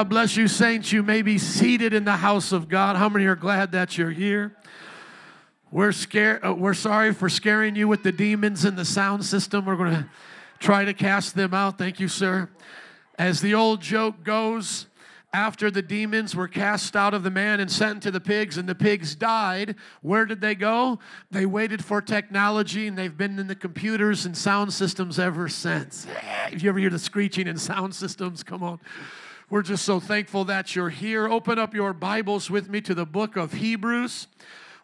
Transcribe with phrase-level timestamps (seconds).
[0.00, 0.92] God bless you, saints.
[0.92, 2.96] You may be seated in the house of God.
[2.96, 4.56] How many are glad that you're here?
[5.70, 6.42] We're scared.
[6.42, 9.66] Uh, we're sorry for scaring you with the demons in the sound system.
[9.66, 10.08] We're going to
[10.58, 11.76] try to cast them out.
[11.76, 12.48] Thank you, sir.
[13.18, 14.86] As the old joke goes,
[15.34, 18.66] after the demons were cast out of the man and sent to the pigs, and
[18.66, 20.98] the pigs died, where did they go?
[21.30, 26.06] They waited for technology, and they've been in the computers and sound systems ever since.
[26.50, 28.80] If you ever hear the screeching in sound systems, come on.
[29.50, 31.28] We're just so thankful that you're here.
[31.28, 34.28] Open up your Bibles with me to the book of Hebrews.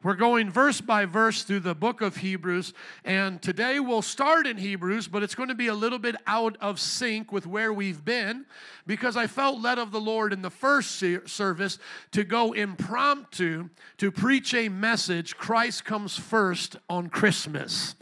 [0.02, 4.58] We're going verse by verse through the book of Hebrews, and today we'll start in
[4.58, 8.04] Hebrews, but it's going to be a little bit out of sync with where we've
[8.04, 8.44] been
[8.86, 11.78] because I felt led of the Lord in the first service
[12.12, 17.94] to go impromptu to preach a message Christ comes first on Christmas.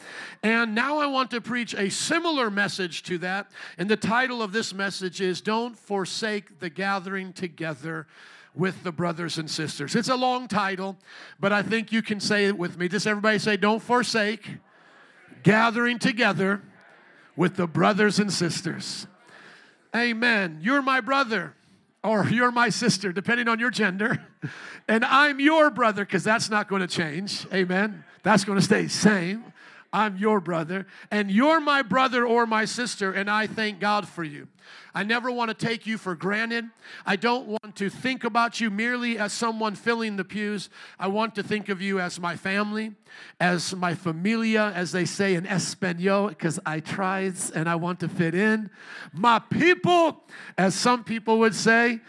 [0.42, 4.52] And now I want to preach a similar message to that, and the title of
[4.52, 8.08] this message is Don't Forsake the Gathering Together
[8.54, 9.94] with the brothers and sisters.
[9.94, 10.96] It's a long title,
[11.40, 12.88] but I think you can say it with me.
[12.88, 14.48] Just everybody say, Don't forsake
[15.42, 16.62] gathering together
[17.36, 19.06] with the brothers and sisters.
[19.94, 20.58] Amen.
[20.62, 21.54] You're my brother
[22.02, 24.24] or you're my sister, depending on your gender.
[24.86, 27.46] And I'm your brother because that's not going to change.
[27.54, 28.04] Amen.
[28.22, 29.44] That's going to stay same.
[29.94, 34.24] I'm your brother, and you're my brother or my sister, and I thank God for
[34.24, 34.48] you.
[34.92, 36.64] I never want to take you for granted.
[37.06, 40.68] I don't want to think about you merely as someone filling the pews.
[40.98, 42.92] I want to think of you as my family,
[43.38, 48.08] as my familia, as they say in Espanol, because I tries and I want to
[48.08, 48.70] fit in.
[49.12, 50.24] My people,
[50.58, 52.00] as some people would say,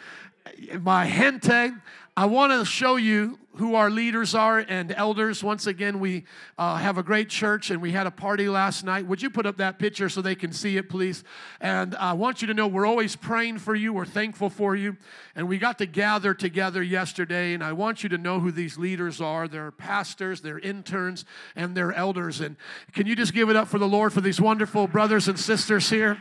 [0.82, 1.72] my gente.
[2.18, 5.44] I want to show you who our leaders are and elders.
[5.44, 6.24] Once again, we
[6.58, 9.06] uh, have a great church and we had a party last night.
[9.06, 11.26] Would you put up that picture so they can see it, please?
[11.60, 14.96] And I want you to know we're always praying for you, we're thankful for you.
[15.36, 18.78] And we got to gather together yesterday, and I want you to know who these
[18.78, 19.50] leaders are.
[19.50, 22.40] They're pastors, they're interns, and they're elders.
[22.40, 22.56] And
[22.94, 25.90] can you just give it up for the Lord for these wonderful brothers and sisters
[25.90, 26.18] here?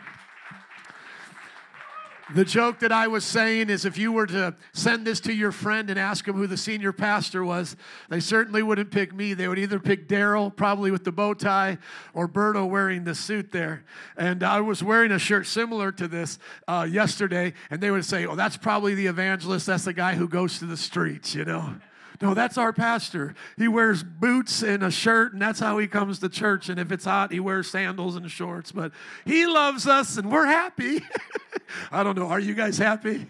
[2.32, 5.52] The joke that I was saying is if you were to send this to your
[5.52, 7.76] friend and ask him who the senior pastor was,
[8.08, 9.34] they certainly wouldn't pick me.
[9.34, 11.76] They would either pick Daryl, probably with the bow tie,
[12.14, 13.84] or Berto wearing the suit there.
[14.16, 18.24] And I was wearing a shirt similar to this uh, yesterday, and they would say,
[18.24, 19.66] Oh, that's probably the evangelist.
[19.66, 21.74] That's the guy who goes to the streets, you know.
[22.22, 23.34] No, that's our pastor.
[23.56, 26.68] He wears boots and a shirt, and that's how he comes to church.
[26.68, 28.70] And if it's hot, he wears sandals and shorts.
[28.72, 28.92] But
[29.24, 31.02] he loves us, and we're happy.
[31.90, 32.28] I don't know.
[32.28, 33.26] Are you guys happy?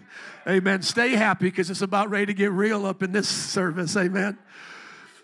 [0.47, 0.83] Amen.
[0.83, 3.97] Stay happy because it's about ready to get real up in this service.
[3.97, 4.37] Amen.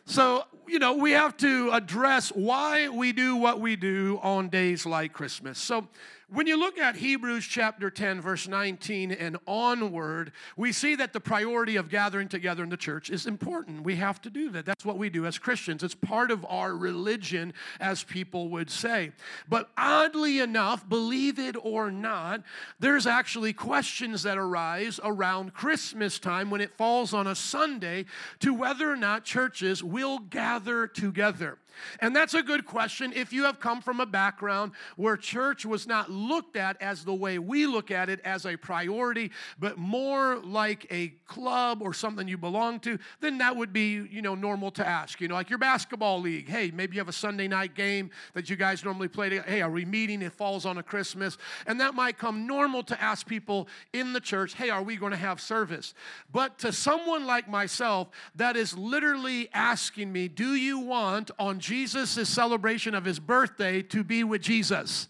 [0.05, 4.85] So, you know, we have to address why we do what we do on days
[4.85, 5.59] like Christmas.
[5.59, 5.87] So,
[6.33, 11.19] when you look at Hebrews chapter 10, verse 19 and onward, we see that the
[11.19, 13.83] priority of gathering together in the church is important.
[13.83, 14.65] We have to do that.
[14.65, 15.83] That's what we do as Christians.
[15.83, 19.11] It's part of our religion, as people would say.
[19.49, 22.43] But oddly enough, believe it or not,
[22.79, 28.05] there's actually questions that arise around Christmas time when it falls on a Sunday
[28.39, 31.57] to whether or not churches will gather together.
[31.99, 35.87] And that's a good question if you have come from a background where church was
[35.87, 40.37] not looked at as the way we look at it as a priority, but more
[40.37, 44.71] like a club or something you belong to, then that would be, you know, normal
[44.71, 45.21] to ask.
[45.21, 46.49] You know, like your basketball league.
[46.49, 49.39] Hey, maybe you have a Sunday night game that you guys normally play.
[49.39, 50.21] Hey, are we meeting?
[50.21, 51.37] It falls on a Christmas.
[51.65, 55.11] And that might come normal to ask people in the church, hey, are we going
[55.11, 55.93] to have service?
[56.31, 62.27] But to someone like myself, that is literally asking me, do you want on Jesus'
[62.27, 65.07] celebration of his birthday to be with Jesus?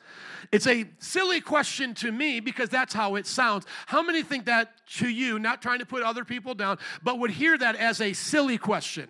[0.51, 3.66] It's a silly question to me because that's how it sounds.
[3.85, 7.31] How many think that to you, not trying to put other people down, but would
[7.31, 9.07] hear that as a silly question?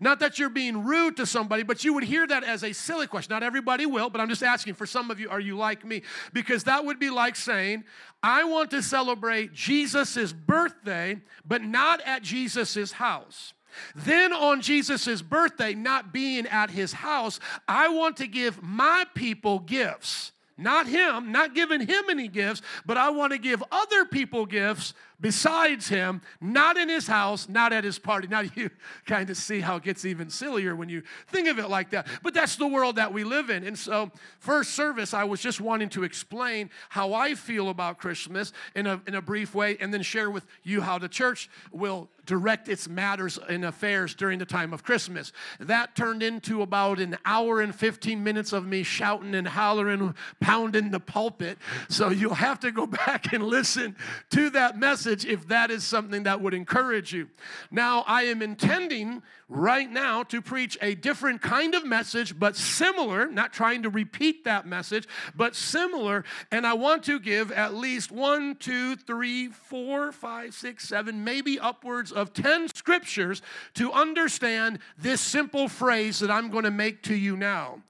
[0.00, 3.06] Not that you're being rude to somebody, but you would hear that as a silly
[3.06, 3.32] question.
[3.32, 6.02] Not everybody will, but I'm just asking for some of you, are you like me?
[6.32, 7.84] Because that would be like saying,
[8.22, 13.54] I want to celebrate Jesus' birthday, but not at Jesus' house.
[13.94, 19.58] Then on Jesus' birthday, not being at his house, I want to give my people
[19.60, 20.32] gifts.
[20.56, 24.94] Not him, not giving him any gifts, but I want to give other people gifts
[25.24, 28.28] besides him, not in his house, not at his party.
[28.28, 28.68] Now you
[29.06, 32.06] kind of see how it gets even sillier when you think of it like that.
[32.22, 33.64] But that's the world that we live in.
[33.64, 38.52] And so, first service, I was just wanting to explain how I feel about Christmas
[38.74, 42.10] in a, in a brief way and then share with you how the church will
[42.26, 45.32] direct its matters and affairs during the time of Christmas.
[45.60, 50.90] That turned into about an hour and 15 minutes of me shouting and hollering, pounding
[50.90, 51.58] the pulpit.
[51.88, 53.96] So you'll have to go back and listen
[54.30, 57.28] to that message message if that is something that would encourage you.
[57.70, 63.26] Now, I am intending right now to preach a different kind of message, but similar,
[63.26, 66.24] not trying to repeat that message, but similar.
[66.50, 71.58] And I want to give at least one, two, three, four, five, six, seven, maybe
[71.58, 73.42] upwards of 10 scriptures
[73.74, 77.82] to understand this simple phrase that I'm going to make to you now.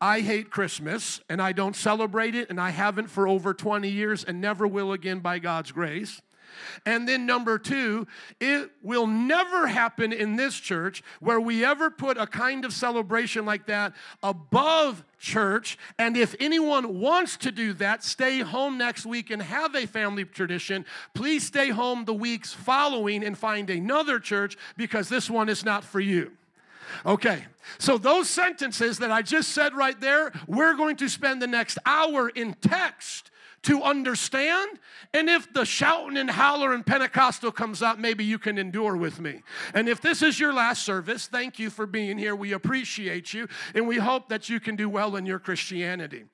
[0.00, 4.24] I hate Christmas and I don't celebrate it, and I haven't for over 20 years
[4.24, 6.22] and never will again by God's grace.
[6.86, 8.06] And then, number two,
[8.40, 13.44] it will never happen in this church where we ever put a kind of celebration
[13.44, 13.92] like that
[14.22, 15.78] above church.
[15.98, 20.24] And if anyone wants to do that, stay home next week and have a family
[20.24, 20.84] tradition.
[21.14, 25.84] Please stay home the weeks following and find another church because this one is not
[25.84, 26.32] for you.
[27.06, 27.44] Okay,
[27.78, 31.78] so those sentences that I just said right there, we're going to spend the next
[31.86, 33.29] hour in text
[33.62, 34.78] to understand.
[35.12, 39.42] And if the shouting and hollering Pentecostal comes up, maybe you can endure with me.
[39.74, 42.34] And if this is your last service, thank you for being here.
[42.34, 46.24] We appreciate you, and we hope that you can do well in your Christianity.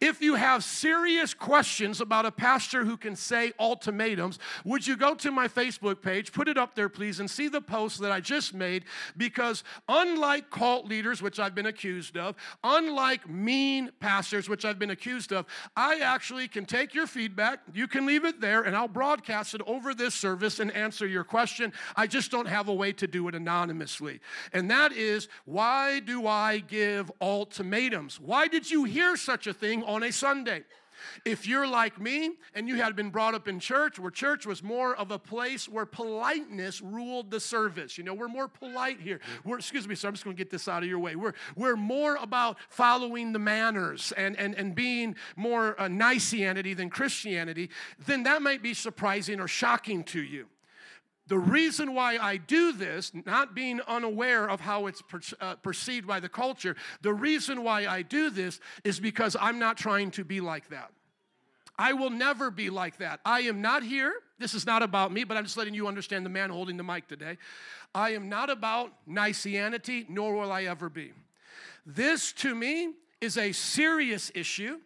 [0.00, 5.14] If you have serious questions about a pastor who can say ultimatums, would you go
[5.14, 8.20] to my Facebook page, put it up there, please, and see the post that I
[8.20, 8.84] just made?
[9.16, 14.90] Because unlike cult leaders, which I've been accused of, unlike mean pastors, which I've been
[14.90, 15.46] accused of,
[15.76, 19.60] I actually can take your feedback, you can leave it there, and I'll broadcast it
[19.66, 21.72] over this service and answer your question.
[21.96, 24.20] I just don't have a way to do it anonymously.
[24.52, 28.18] And that is why do I give ultimatums?
[28.20, 30.64] Why did you hear such a thing on a Sunday.
[31.24, 34.62] If you're like me and you had been brought up in church, where church was
[34.62, 39.20] more of a place where politeness ruled the service, you know, we're more polite here.
[39.44, 41.16] We're, excuse me, sir, I'm just going to get this out of your way.
[41.16, 46.90] We're, we're more about following the manners and, and, and being more uh, Niceanity than
[46.90, 47.70] Christianity,
[48.06, 50.46] then that might be surprising or shocking to you.
[51.28, 56.06] The reason why I do this, not being unaware of how it's per, uh, perceived
[56.06, 60.24] by the culture, the reason why I do this is because I'm not trying to
[60.24, 60.90] be like that.
[61.78, 63.20] I will never be like that.
[63.24, 64.12] I am not here.
[64.38, 66.82] This is not about me, but I'm just letting you understand the man holding the
[66.82, 67.38] mic today.
[67.94, 71.12] I am not about Niceanity, nor will I ever be.
[71.86, 74.80] This, to me, is a serious issue,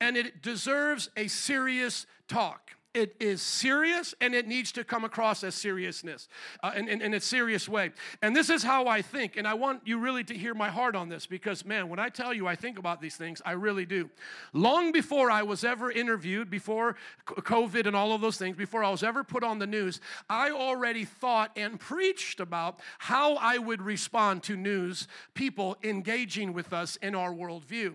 [0.00, 5.44] and it deserves a serious talk it is serious and it needs to come across
[5.44, 6.28] as seriousness
[6.64, 7.92] uh, in, in, in, a serious way.
[8.22, 9.36] And this is how I think.
[9.36, 12.08] And I want you really to hear my heart on this because, man, when I
[12.08, 14.10] tell you I think about these things, I really do.
[14.52, 16.96] Long before I was ever interviewed, before
[17.26, 20.50] COVID and all of those things, before I was ever put on the news, I
[20.50, 26.96] already thought and preached about how I would respond to news people engaging with us
[26.96, 27.94] in our worldview.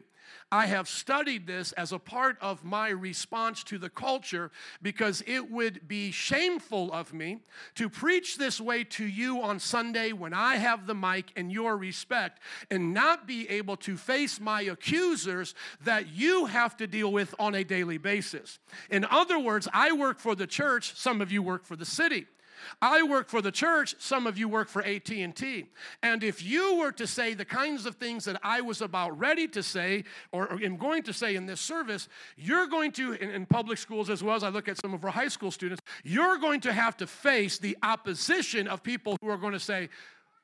[0.51, 4.51] I have studied this as a part of my response to the culture
[4.81, 7.39] because it would be shameful of me
[7.75, 11.77] to preach this way to you on Sunday when I have the mic and your
[11.77, 12.39] respect
[12.69, 17.55] and not be able to face my accusers that you have to deal with on
[17.55, 18.59] a daily basis.
[18.89, 22.27] In other words, I work for the church, some of you work for the city.
[22.81, 25.65] I work for the church, some of you work for AT&T.
[26.01, 29.47] And if you were to say the kinds of things that I was about ready
[29.49, 32.07] to say or, am going to say in this service,
[32.37, 35.03] you're going to in, in public schools as well as I look at some of
[35.03, 39.29] our high school students, you're going to have to face the opposition of people who
[39.29, 39.89] are going to say,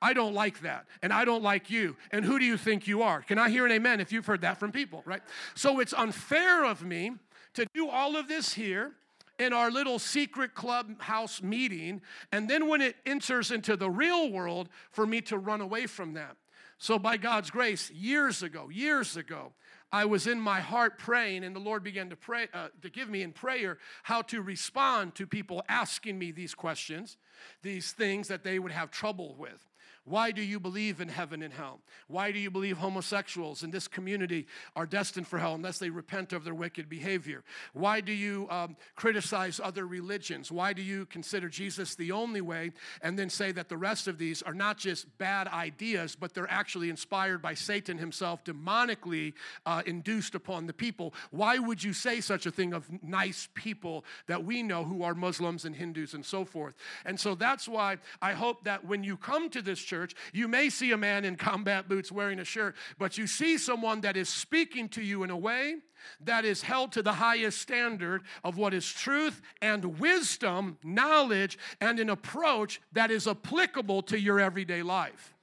[0.02, 3.02] I don't like that, and I don't like you, and who do you think you
[3.02, 3.22] are?
[3.22, 5.22] Can I hear an amen if you've heard that from people, right?
[5.56, 7.12] So it's unfair of me
[7.56, 8.94] to do all of this here
[9.40, 14.70] in our little secret clubhouse meeting, and then when it enters into the real world,
[14.92, 16.36] for me to run away from that.
[16.78, 19.54] So, by God's grace, years ago, years ago,
[19.92, 23.10] I was in my heart praying, and the Lord began to pray uh, to give
[23.10, 27.18] me in prayer how to respond to people asking me these questions,
[27.64, 29.69] these things that they would have trouble with.
[30.06, 31.80] Why do you believe in heaven and hell?
[32.08, 36.34] Why do you believe homosexuals in this community are destined for hell unless they repent
[36.34, 37.44] of their wicked behavior?
[37.74, 40.52] Why do you um, criticize other religions?
[40.52, 44.18] Why do you consider Jesus the only way and then say that the rest of
[44.18, 49.34] these are not just bad ideas, but they're actually inspired by Satan himself, demonically
[49.66, 51.14] uh, induced upon the people?
[51.32, 55.14] Why would you say such a thing of nice people that we know who are
[55.14, 56.76] Muslims and Hindus and so forth?
[57.06, 60.70] And so that's why I hope that when you come to this church, you may
[60.70, 64.30] see a man in combat boots wearing a shirt, but you see someone that is
[64.30, 65.76] speaking to you in a way
[66.22, 72.00] that is held to the highest standard of what is truth and wisdom, knowledge, and
[72.00, 75.36] an approach that is applicable to your everyday life.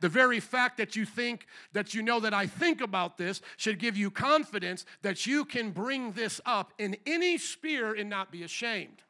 [0.00, 3.78] The very fact that you think, that you know that I think about this, should
[3.78, 8.42] give you confidence that you can bring this up in any sphere and not be
[8.42, 9.02] ashamed.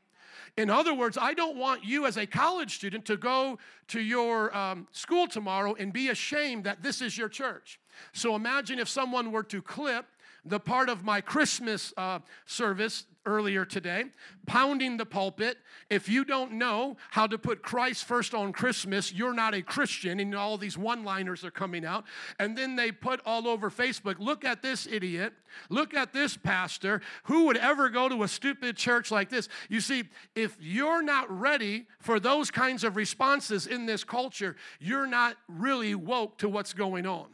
[0.56, 3.58] In other words, I don't want you as a college student to go
[3.88, 7.80] to your um, school tomorrow and be ashamed that this is your church.
[8.12, 10.06] So imagine if someone were to clip
[10.44, 14.04] the part of my Christmas uh, service earlier today,
[14.46, 15.58] pounding the pulpit.
[15.90, 20.20] If you don't know how to put Christ first on Christmas, you're not a Christian,
[20.20, 22.04] and all these one liners are coming out.
[22.38, 25.32] And then they put all over Facebook look at this idiot,
[25.68, 27.00] look at this pastor.
[27.24, 29.48] Who would ever go to a stupid church like this?
[29.68, 30.04] You see,
[30.34, 35.94] if you're not ready for those kinds of responses in this culture, you're not really
[35.94, 37.26] woke to what's going on.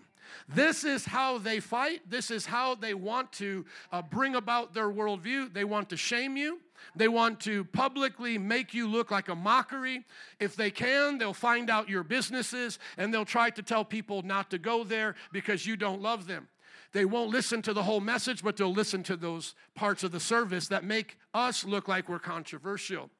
[0.48, 2.08] This is how they fight.
[2.08, 5.52] This is how they want to uh, bring about their worldview.
[5.52, 6.60] They want to shame you.
[6.96, 10.04] They want to publicly make you look like a mockery.
[10.38, 14.50] If they can, they'll find out your businesses and they'll try to tell people not
[14.50, 16.48] to go there because you don't love them.
[16.92, 20.20] They won't listen to the whole message, but they'll listen to those parts of the
[20.20, 23.10] service that make us look like we're controversial.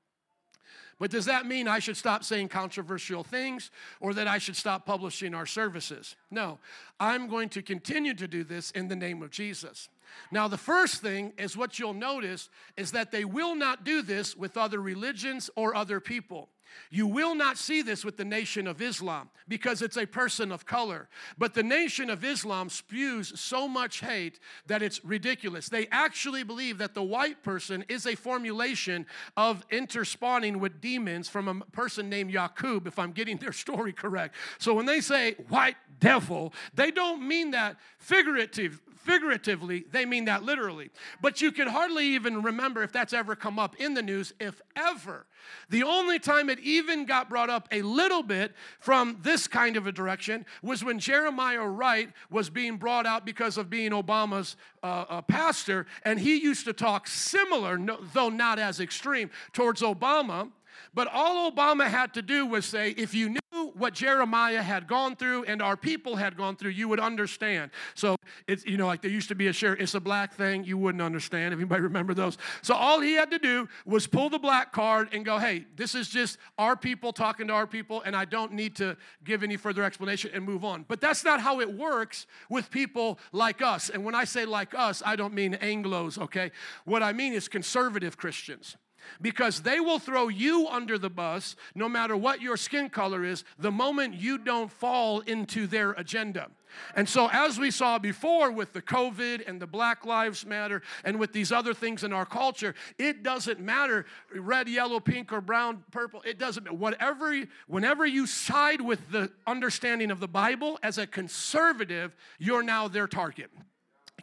[1.01, 4.85] But does that mean I should stop saying controversial things or that I should stop
[4.85, 6.15] publishing our services?
[6.31, 6.59] No.
[7.01, 9.89] I'm going to continue to do this in the name of Jesus.
[10.31, 14.37] Now, the first thing is what you'll notice is that they will not do this
[14.37, 16.51] with other religions or other people.
[16.91, 20.67] You will not see this with the Nation of Islam because it's a person of
[20.67, 21.09] color.
[21.39, 25.69] But the Nation of Islam spews so much hate that it's ridiculous.
[25.69, 31.49] They actually believe that the white person is a formulation of interspawning with demons from
[31.49, 34.35] a person named Yaqub, if I'm getting their story correct.
[34.59, 40.43] So when they say white devil, they don't mean that figurative, figuratively, they mean that
[40.43, 40.91] literally.
[41.21, 44.61] But you can hardly even remember if that's ever come up in the news, if
[44.77, 45.27] ever.
[45.69, 49.87] The only time it even got brought up a little bit from this kind of
[49.87, 55.05] a direction was when Jeremiah Wright was being brought out because of being Obama's uh,
[55.09, 60.51] uh, pastor, and he used to talk similar, no, though not as extreme, towards Obama.
[60.95, 63.41] But all Obama had to do was say, if you knew
[63.75, 67.71] what Jeremiah had gone through and our people had gone through, you would understand.
[67.95, 70.65] So it's, you know, like there used to be a share, it's a black thing,
[70.65, 71.55] you wouldn't understand.
[71.55, 72.39] Anybody remember those?
[72.63, 75.95] So all he had to do was pull the black card and go, hey, this
[75.95, 79.57] is just our people talking to our people, and I don't need to give any
[79.57, 80.85] further explanation and move on.
[80.89, 83.91] But that's not how it works with people like us.
[83.91, 86.53] And when I say like us, I don't mean Anglos, okay?
[86.85, 88.77] What I mean is conservative Christians
[89.21, 93.45] because they will throw you under the bus no matter what your skin color is
[93.59, 96.49] the moment you don't fall into their agenda.
[96.95, 101.19] And so, as we saw before with the COVID and the Black Lives Matter and
[101.19, 105.85] with these other things in our culture, it doesn't matter red, yellow, pink, or brown,
[105.91, 106.23] purple.
[106.23, 106.77] It doesn't matter.
[106.77, 112.89] Whatever, whenever you side with the understanding of the Bible as a conservative, you're now
[112.89, 113.51] their target.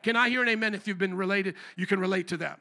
[0.04, 1.56] Can I hear an amen if you've been related?
[1.76, 2.60] You can relate to that.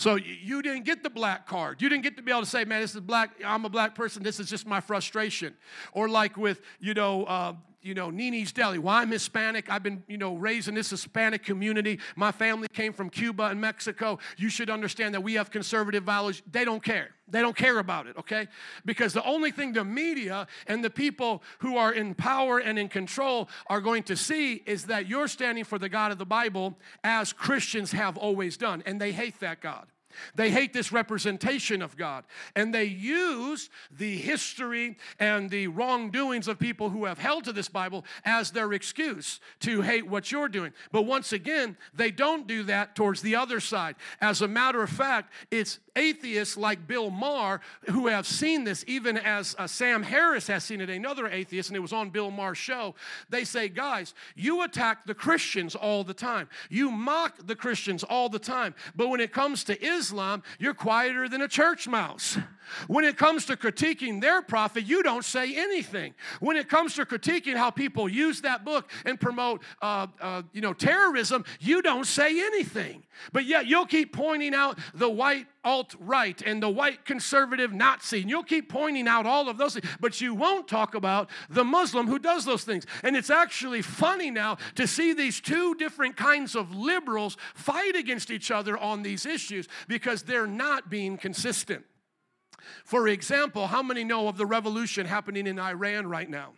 [0.00, 1.82] So you didn't get the black card.
[1.82, 3.94] You didn't get to be able to say, man, this is black, I'm a black
[3.94, 5.54] person, this is just my frustration.
[5.92, 8.78] Or like with, you know, uh, you know, Nini's Deli.
[8.78, 9.70] Well, I'm Hispanic.
[9.70, 11.98] I've been, you know, raised in this Hispanic community.
[12.16, 14.18] My family came from Cuba and Mexico.
[14.36, 16.42] You should understand that we have conservative values.
[16.50, 17.10] They don't care.
[17.28, 18.48] They don't care about it, okay?
[18.84, 22.88] Because the only thing the media and the people who are in power and in
[22.88, 26.76] control are going to see is that you're standing for the God of the Bible
[27.04, 28.82] as Christians have always done.
[28.84, 29.86] And they hate that God.
[30.34, 32.24] They hate this representation of God.
[32.56, 37.68] And they use the history and the wrongdoings of people who have held to this
[37.68, 40.72] Bible as their excuse to hate what you're doing.
[40.92, 43.96] But once again, they don't do that towards the other side.
[44.20, 49.16] As a matter of fact, it's atheists like Bill Maher who have seen this, even
[49.16, 52.58] as uh, Sam Harris has seen it, another atheist, and it was on Bill Maher's
[52.58, 52.94] show.
[53.28, 58.28] They say, guys, you attack the Christians all the time, you mock the Christians all
[58.28, 58.74] the time.
[58.94, 62.38] But when it comes to Islam, Islam, you're quieter than a church mouse.
[62.86, 66.14] When it comes to critiquing their prophet, you don't say anything.
[66.40, 70.60] When it comes to critiquing how people use that book and promote, uh, uh, you
[70.60, 73.02] know, terrorism, you don't say anything.
[73.32, 78.22] But yet you'll keep pointing out the white alt right and the white conservative Nazi,
[78.22, 81.64] and you'll keep pointing out all of those things, but you won't talk about the
[81.64, 82.86] Muslim who does those things.
[83.02, 88.30] And it's actually funny now to see these two different kinds of liberals fight against
[88.30, 91.84] each other on these issues because they're not being consistent.
[92.84, 96.52] For example, how many know of the revolution happening in Iran right now?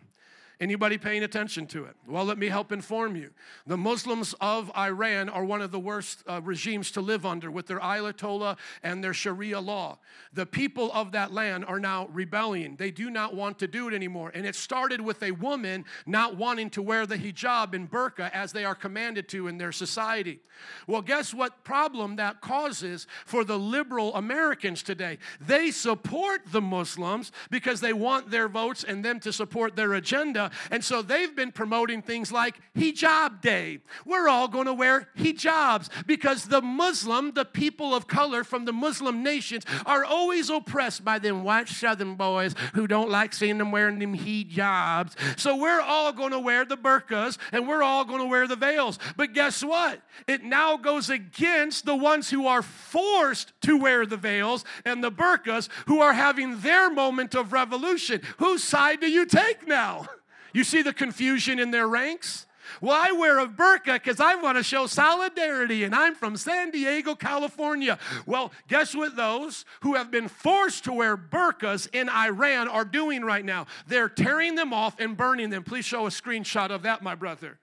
[0.62, 1.96] Anybody paying attention to it?
[2.06, 3.30] Well, let me help inform you.
[3.66, 7.66] The Muslims of Iran are one of the worst uh, regimes to live under with
[7.66, 9.98] their Ayatollah and their Sharia law.
[10.32, 12.76] The people of that land are now rebelling.
[12.76, 14.30] They do not want to do it anymore.
[14.32, 18.52] And it started with a woman not wanting to wear the hijab and burqa as
[18.52, 20.38] they are commanded to in their society.
[20.86, 25.18] Well, guess what problem that causes for the liberal Americans today?
[25.40, 30.50] They support the Muslims because they want their votes and them to support their agenda
[30.70, 33.80] and so they've been promoting things like hijab day.
[34.04, 38.72] We're all going to wear hijabs because the Muslim, the people of color from the
[38.72, 43.72] Muslim nations, are always oppressed by them white southern boys who don't like seeing them
[43.72, 45.14] wearing them hijabs.
[45.38, 48.56] So we're all going to wear the burqas and we're all going to wear the
[48.56, 48.98] veils.
[49.16, 50.00] But guess what?
[50.26, 55.12] It now goes against the ones who are forced to wear the veils and the
[55.12, 58.20] burqas who are having their moment of revolution.
[58.38, 60.06] Whose side do you take now?
[60.52, 62.46] You see the confusion in their ranks?
[62.80, 66.70] Well, I wear a burqa because I want to show solidarity, and I'm from San
[66.70, 67.98] Diego, California.
[68.26, 73.22] Well, guess what those who have been forced to wear burqas in Iran are doing
[73.24, 73.66] right now?
[73.86, 75.64] They're tearing them off and burning them.
[75.64, 77.58] Please show a screenshot of that, my brother.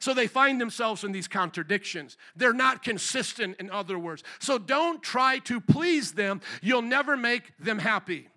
[0.00, 2.16] So they find themselves in these contradictions.
[2.36, 4.22] They're not consistent, in other words.
[4.38, 8.28] So don't try to please them, you'll never make them happy.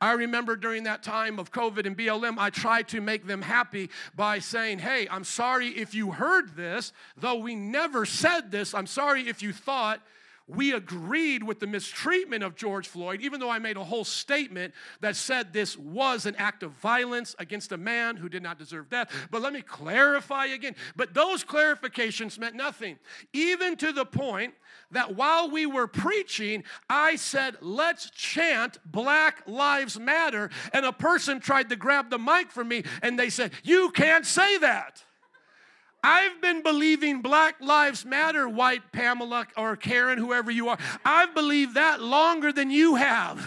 [0.00, 3.90] I remember during that time of COVID and BLM, I tried to make them happy
[4.14, 8.74] by saying, Hey, I'm sorry if you heard this, though we never said this.
[8.74, 10.00] I'm sorry if you thought
[10.48, 14.72] we agreed with the mistreatment of George Floyd, even though I made a whole statement
[15.00, 18.88] that said this was an act of violence against a man who did not deserve
[18.88, 19.10] death.
[19.30, 20.74] But let me clarify again.
[20.96, 22.98] But those clarifications meant nothing,
[23.34, 24.54] even to the point
[24.90, 30.50] that while we were preaching, I said, let's chant Black Lives Matter.
[30.72, 34.26] And a person tried to grab the mic from me and they said, You can't
[34.26, 35.04] say that.
[36.02, 40.78] I've been believing Black Lives Matter, white Pamela or Karen, whoever you are.
[41.04, 43.44] I've believed that longer than you have.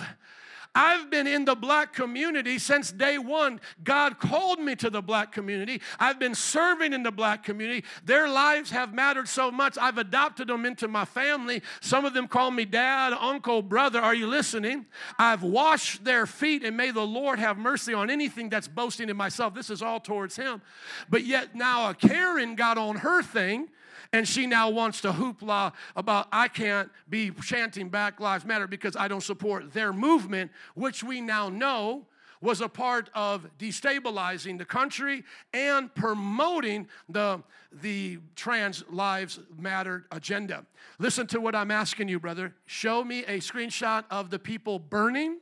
[0.73, 3.59] I've been in the black community since day one.
[3.83, 5.81] God called me to the black community.
[5.99, 7.83] I've been serving in the black community.
[8.05, 9.77] Their lives have mattered so much.
[9.77, 11.61] I've adopted them into my family.
[11.81, 13.99] Some of them call me dad, uncle, brother.
[13.99, 14.85] Are you listening?
[15.19, 19.17] I've washed their feet, and may the Lord have mercy on anything that's boasting in
[19.17, 19.53] myself.
[19.53, 20.61] This is all towards Him.
[21.09, 23.67] But yet now a Karen got on her thing
[24.13, 28.95] and she now wants to hoopla about I can't be chanting Black Lives Matter because
[28.95, 32.05] I don't support their movement, which we now know
[32.41, 40.65] was a part of destabilizing the country and promoting the, the trans lives matter agenda.
[40.97, 42.55] Listen to what I'm asking you, brother.
[42.65, 45.37] Show me a screenshot of the people burning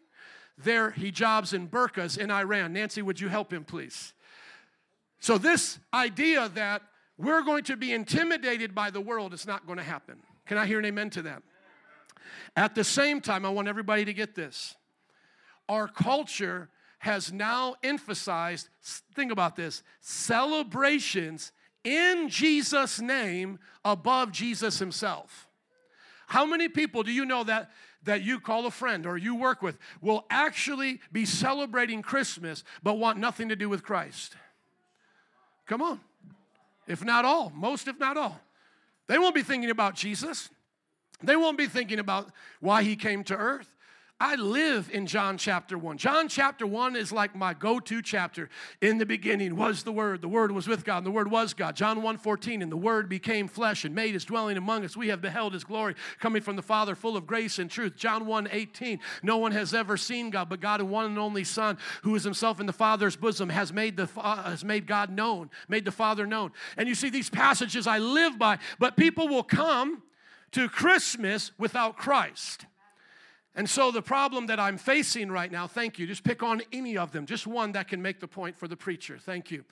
[0.57, 2.73] their hijabs and burqas in Iran.
[2.73, 4.13] Nancy, would you help him, please?
[5.21, 6.81] So, this idea that
[7.19, 10.23] we're going to be intimidated by the world, it's not going to happen.
[10.45, 11.43] Can I hear an amen to that?
[12.55, 14.75] At the same time, I want everybody to get this.
[15.67, 18.69] Our culture has now emphasized,
[19.13, 21.51] think about this, celebrations
[21.83, 25.47] in Jesus' name above Jesus himself.
[26.27, 27.69] How many people do you know that
[28.03, 32.93] that you call a friend or you work with will actually be celebrating Christmas but
[32.93, 34.37] want nothing to do with Christ?
[35.65, 35.99] Come on
[36.89, 38.41] if not all, most if not all.
[39.07, 40.49] They won't be thinking about Jesus.
[41.23, 43.73] They won't be thinking about why he came to earth.
[44.21, 45.97] I live in John chapter 1.
[45.97, 48.49] John chapter 1 is like my go-to chapter.
[48.81, 50.21] In the beginning was the Word.
[50.21, 51.77] The Word was with God, and the Word was God.
[51.77, 54.97] John 1 14, and the Word became flesh and made his dwelling among us.
[54.97, 57.95] We have beheld his glory coming from the Father, full of grace and truth.
[57.95, 61.45] John 1 18, no one has ever seen God, but God, the one and only
[61.45, 65.09] Son, who is himself in the Father's bosom, has made, the, uh, has made God
[65.11, 66.51] known, made the Father known.
[66.75, 70.03] And you see, these passages I live by, but people will come
[70.51, 72.65] to Christmas without Christ.
[73.59, 76.97] And so, the problem that I'm facing right now, thank you, just pick on any
[76.97, 79.17] of them, just one that can make the point for the preacher.
[79.19, 79.65] Thank you.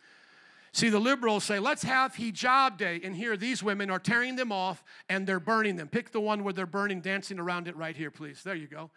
[0.73, 2.99] See, the liberals say, let's have hijab day.
[3.01, 5.87] And here, these women are tearing them off and they're burning them.
[5.87, 8.43] Pick the one where they're burning, dancing around it right here, please.
[8.43, 8.91] There you go.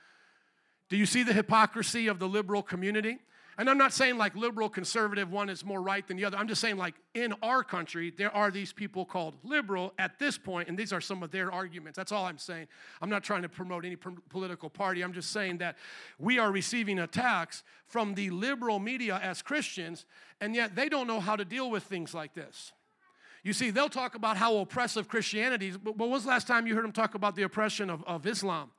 [0.88, 3.20] Do you see the hypocrisy of the liberal community?
[3.58, 6.36] And I'm not saying like liberal, conservative, one is more right than the other.
[6.36, 10.38] I'm just saying like in our country, there are these people called liberal at this
[10.38, 11.96] point, and these are some of their arguments.
[11.96, 12.68] That's all I'm saying.
[13.02, 15.02] I'm not trying to promote any political party.
[15.02, 15.76] I'm just saying that
[16.18, 20.06] we are receiving attacks from the liberal media as Christians,
[20.40, 22.72] and yet they don't know how to deal with things like this.
[23.42, 26.66] You see, they'll talk about how oppressive Christianity is, but when was the last time
[26.66, 28.70] you heard them talk about the oppression of, of Islam?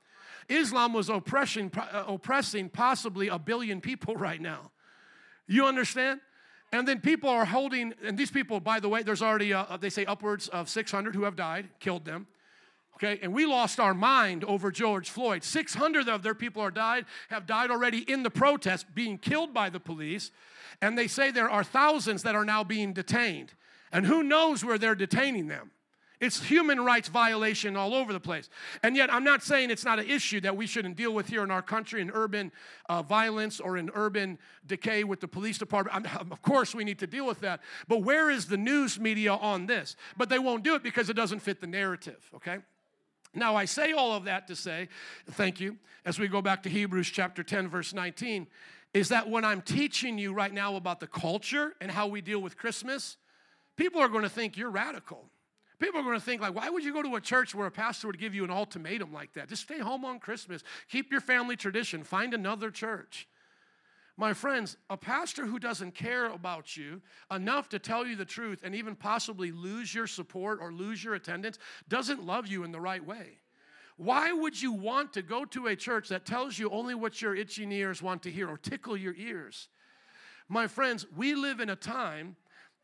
[0.48, 4.70] Islam was oppression, uh, oppressing possibly a billion people right now.
[5.46, 6.20] You understand?
[6.72, 9.90] And then people are holding, and these people, by the way, there's already, uh, they
[9.90, 12.26] say upwards of 600 who have died, killed them.
[12.96, 15.42] Okay, and we lost our mind over George Floyd.
[15.42, 19.68] 600 of their people are died, have died already in the protest, being killed by
[19.70, 20.30] the police.
[20.80, 23.54] And they say there are thousands that are now being detained.
[23.90, 25.72] And who knows where they're detaining them?
[26.22, 28.48] It's human rights violation all over the place.
[28.84, 31.42] And yet, I'm not saying it's not an issue that we shouldn't deal with here
[31.42, 32.52] in our country in urban
[32.88, 35.96] uh, violence or in urban decay with the police department.
[35.96, 37.60] I'm, of course, we need to deal with that.
[37.88, 39.96] But where is the news media on this?
[40.16, 42.58] But they won't do it because it doesn't fit the narrative, okay?
[43.34, 44.90] Now, I say all of that to say,
[45.32, 48.46] thank you, as we go back to Hebrews chapter 10, verse 19,
[48.94, 52.38] is that when I'm teaching you right now about the culture and how we deal
[52.38, 53.16] with Christmas,
[53.74, 55.31] people are going to think you're radical.
[55.82, 57.70] People are going to think, like, why would you go to a church where a
[57.70, 59.48] pastor would give you an ultimatum like that?
[59.48, 60.62] Just stay home on Christmas.
[60.88, 62.04] Keep your family tradition.
[62.04, 63.26] Find another church.
[64.16, 68.60] My friends, a pastor who doesn't care about you enough to tell you the truth
[68.62, 72.80] and even possibly lose your support or lose your attendance doesn't love you in the
[72.80, 73.38] right way.
[73.96, 77.34] Why would you want to go to a church that tells you only what your
[77.34, 79.66] itching ears want to hear or tickle your ears?
[80.48, 82.36] My friends, we live in a time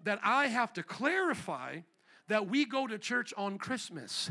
[0.03, 1.83] that I have to clarify
[2.29, 4.31] that we go to church on Christmas.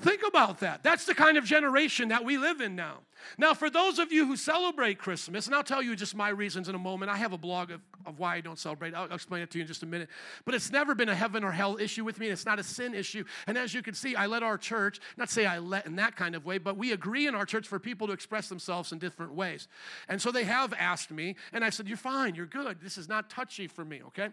[0.00, 0.82] Think about that.
[0.82, 2.98] That's the kind of generation that we live in now.
[3.36, 6.68] Now, for those of you who celebrate Christmas, and I'll tell you just my reasons
[6.68, 7.10] in a moment.
[7.10, 8.94] I have a blog of, of why I don't celebrate.
[8.94, 10.08] I'll, explain it to you in just a minute.
[10.44, 12.28] But it's never been a heaven or hell issue with me.
[12.28, 13.24] It's not a sin issue.
[13.46, 16.16] And as you can see, I let our church, not say I let in that
[16.16, 18.98] kind of way, but we agree in our church for people to express themselves in
[18.98, 19.68] different ways.
[20.08, 22.80] And so they have asked me, and I said, You're fine, you're good.
[22.80, 24.28] This is not touchy for me, okay?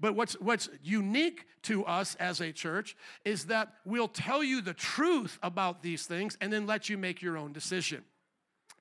[0.00, 4.74] But what's, what's unique to us as a church is that we'll tell you the
[4.74, 8.04] truth about these things and then let you make your own decision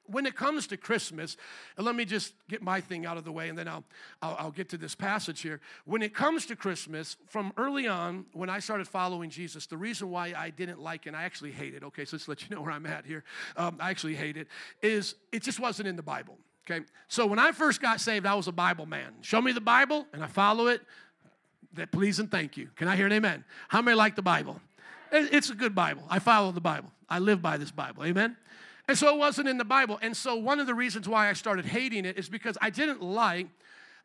[0.07, 1.37] when it comes to Christmas,
[1.77, 3.83] and let me just get my thing out of the way and then I'll,
[4.21, 5.59] I'll, I'll, get to this passage here.
[5.85, 10.09] When it comes to Christmas, from early on, when I started following Jesus, the reason
[10.09, 12.55] why I didn't like it, and I actually hate it, okay, so let's let you
[12.55, 13.23] know where I'm at here.
[13.57, 14.47] Um, I actually hate it,
[14.81, 16.37] is it just wasn't in the Bible,
[16.69, 16.85] okay?
[17.07, 19.13] So when I first got saved, I was a Bible man.
[19.21, 20.81] Show me the Bible and I follow it.
[21.73, 22.69] That please and thank you.
[22.77, 23.43] Can I hear an amen?
[23.67, 24.61] How many like the Bible?
[25.11, 26.03] It's a good Bible.
[26.09, 26.89] I follow the Bible.
[27.09, 28.05] I live by this Bible.
[28.05, 28.37] Amen?
[28.87, 29.97] And so it wasn't in the Bible.
[30.01, 33.01] And so one of the reasons why I started hating it is because I didn't
[33.01, 33.47] like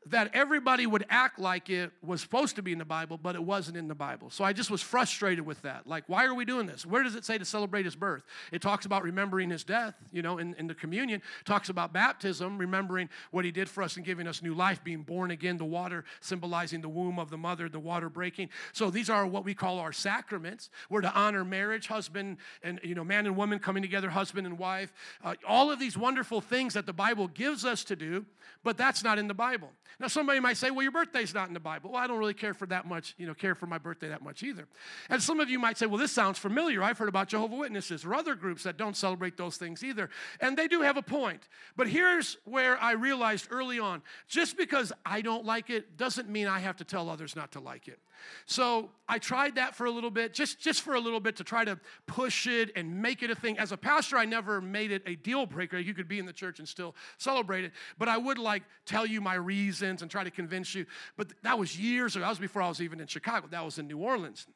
[0.07, 3.43] that everybody would act like it was supposed to be in the Bible, but it
[3.43, 4.31] wasn't in the Bible.
[4.31, 5.87] So I just was frustrated with that.
[5.87, 6.87] Like, why are we doing this?
[6.87, 8.25] Where does it say to celebrate his birth?
[8.51, 12.57] It talks about remembering his death, you know, in, in the communion, talks about baptism,
[12.57, 15.67] remembering what he did for us and giving us new life, being born again, the
[15.67, 18.49] water symbolizing the womb of the mother, the water breaking.
[18.73, 20.71] So these are what we call our sacraments.
[20.89, 24.59] We're to honor marriage, husband and, you know, man and woman coming together, husband and
[24.59, 24.95] wife.
[25.23, 28.25] Uh, all of these wonderful things that the Bible gives us to do,
[28.65, 29.69] but that's not in the Bible.
[29.99, 31.91] Now, somebody might say, well, your birthday's not in the Bible.
[31.93, 34.23] Well, I don't really care for that much, you know, care for my birthday that
[34.23, 34.67] much either.
[35.09, 36.83] And some of you might say, well, this sounds familiar.
[36.83, 40.11] I've heard about Jehovah Witnesses or other groups that don't celebrate those things either.
[40.41, 41.49] And they do have a point.
[41.77, 46.47] But here's where I realized early on just because I don't like it doesn't mean
[46.47, 47.99] I have to tell others not to like it.
[48.47, 51.45] So I tried that for a little bit, just, just for a little bit to
[51.45, 53.59] try to push it and make it a thing.
[53.59, 55.79] As a pastor, I never made it a deal breaker.
[55.79, 57.73] You could be in the church and still celebrate it.
[57.99, 60.87] But I would like tell you my reasons and try to convince you.
[61.17, 62.23] But that was years ago.
[62.23, 63.49] That was before I was even in Chicago.
[63.51, 64.47] That was in New Orleans.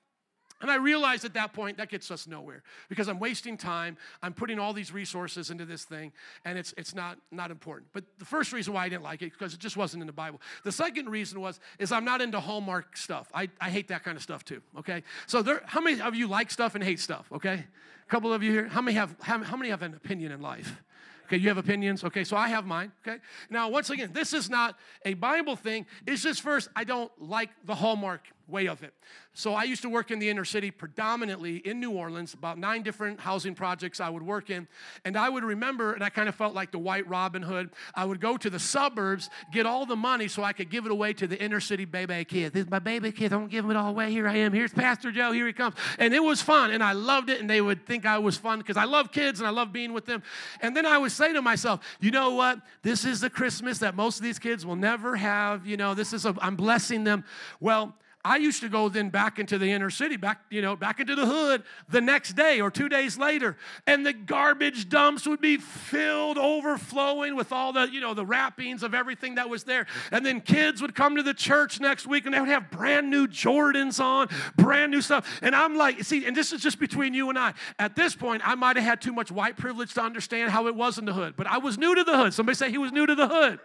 [0.61, 3.97] And I realized at that point that gets us nowhere because I'm wasting time.
[4.23, 6.13] I'm putting all these resources into this thing,
[6.45, 7.89] and it's, it's not, not important.
[7.93, 10.13] But the first reason why I didn't like it because it just wasn't in the
[10.13, 10.41] Bible.
[10.63, 13.29] The second reason was is I'm not into Hallmark stuff.
[13.35, 14.63] I, I hate that kind of stuff too.
[14.79, 17.27] Okay, so there, how many of you like stuff and hate stuff?
[17.33, 17.65] Okay,
[18.07, 18.69] a couple of you here.
[18.69, 20.81] How many have how, how many have an opinion in life?
[21.27, 22.05] Okay, you have opinions?
[22.05, 22.93] Okay, so I have mine.
[23.07, 23.19] Okay.
[23.49, 25.87] Now, once again, this is not a Bible thing.
[26.07, 28.95] It's just first, I don't like the Hallmark way of it.
[29.37, 32.83] So I used to work in the inner city predominantly in New Orleans, about nine
[32.83, 34.69] different housing projects I would work in.
[35.05, 38.05] And I would remember, and I kind of felt like the white Robin Hood, I
[38.05, 41.15] would go to the suburbs, get all the money so I could give it away
[41.15, 42.55] to the inner city baby kids.
[42.55, 44.13] This is my baby kid, don't give it all away.
[44.13, 44.53] Here I am.
[44.53, 45.75] Here's Pastor Joe, here he comes.
[45.99, 48.59] And it was fun, and I loved it, and they would think I was fun
[48.59, 50.23] because I love kids and I love being with them.
[50.61, 52.61] And then I would say to myself, you know what?
[52.83, 55.67] This is the Christmas that most of these kids will never have.
[55.67, 57.25] You know, this is, a, I'm blessing them.
[57.59, 57.95] Well,
[58.25, 61.15] I used to go then back into the inner city, back, you know, back into
[61.15, 65.59] the hood the next day or two days later, and the garbage dumps would be
[65.59, 69.87] filled, overflowing with all the, you know, the wrappings of everything that was there.
[70.11, 73.11] And then kids would come to the church next week and they would have brand
[73.11, 75.41] new Jordans on, brand new stuff.
[75.43, 77.53] And I'm like, see, and this is just between you and I.
[77.79, 80.75] At this point, I might have had too much white privilege to understand how it
[80.75, 82.33] was in the hood, but I was new to the hood.
[82.33, 83.61] Somebody say he was new to the hood.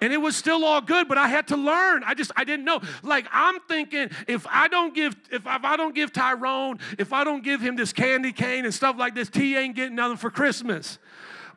[0.00, 2.02] And it was still all good but i had to learn.
[2.04, 2.80] I just i didn't know.
[3.02, 7.24] Like i'm thinking if i don't give if, if i don't give tyrone if i
[7.24, 10.30] don't give him this candy cane and stuff like this t ain't getting nothing for
[10.30, 10.98] christmas.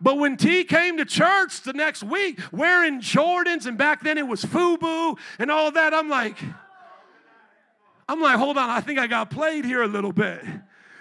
[0.02, 4.26] But when T came to church the next week wearing Jordans, and back then it
[4.26, 6.38] was FUBU and all that, I'm like,
[8.08, 10.42] I'm like, hold on, I think I got played here a little bit.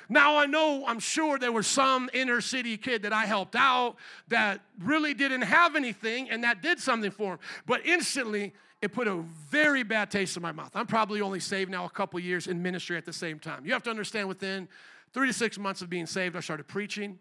[0.08, 3.96] Now I know, I'm sure there was some inner city kid that I helped out
[4.28, 7.38] that really didn't have anything and that did something for him.
[7.66, 9.16] But instantly, it put a
[9.50, 10.70] very bad taste in my mouth.
[10.74, 13.66] I'm probably only saved now a couple years in ministry at the same time.
[13.66, 14.68] You have to understand within
[15.12, 17.18] three to six months of being saved, I started preaching.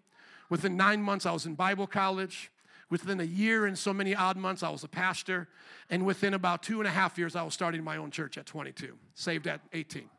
[0.50, 2.52] Within nine months, I was in Bible college.
[2.90, 5.50] Within a year and so many odd months, I was a pastor.
[5.90, 8.46] And within about two and a half years, I was starting my own church at
[8.46, 10.10] 22, saved at 18.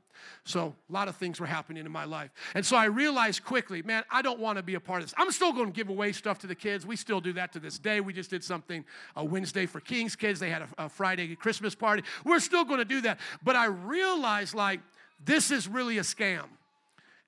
[0.44, 2.30] So a lot of things were happening in my life.
[2.54, 5.14] And so I realized quickly, man, I don't want to be a part of this.
[5.18, 6.86] I'm still going to give away stuff to the kids.
[6.86, 8.00] We still do that to this day.
[8.00, 8.84] We just did something
[9.16, 10.40] a Wednesday for King's kids.
[10.40, 12.02] They had a, a Friday Christmas party.
[12.24, 13.18] We're still going to do that.
[13.42, 14.80] But I realized like
[15.24, 16.44] this is really a scam.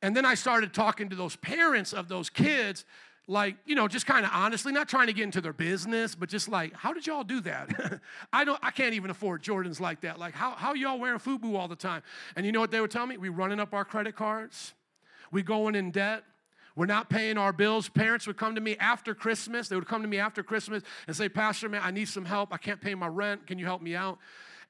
[0.02, 2.84] And then I started talking to those parents of those kids,
[3.30, 6.28] like, you know, just kind of honestly, not trying to get into their business, but
[6.28, 8.00] just like, how did y'all do that?
[8.32, 10.18] I don't, I can't even afford Jordans like that.
[10.18, 12.02] Like, how, how y'all wearing FUBU all the time?
[12.34, 13.16] And you know what they would tell me?
[13.16, 14.74] We running up our credit cards.
[15.30, 16.24] We going in debt.
[16.74, 17.88] We're not paying our bills.
[17.88, 19.68] Parents would come to me after Christmas.
[19.68, 22.52] They would come to me after Christmas and say, Pastor, man, I need some help.
[22.52, 23.46] I can't pay my rent.
[23.46, 24.18] Can you help me out?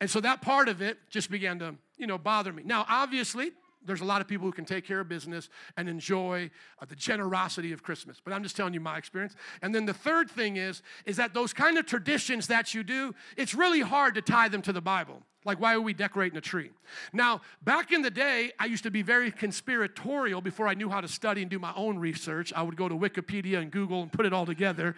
[0.02, 2.62] And so that part of it just began to, you know, bother me.
[2.66, 3.52] Now, obviously,
[3.84, 6.96] there's a lot of people who can take care of business and enjoy uh, the
[6.96, 8.20] generosity of Christmas.
[8.22, 9.34] But I'm just telling you my experience.
[9.62, 13.14] And then the third thing is, is that those kind of traditions that you do,
[13.36, 15.22] it's really hard to tie them to the Bible.
[15.44, 16.70] Like, why are we decorating a tree?
[17.14, 21.00] Now, back in the day, I used to be very conspiratorial before I knew how
[21.00, 22.52] to study and do my own research.
[22.54, 24.96] I would go to Wikipedia and Google and put it all together.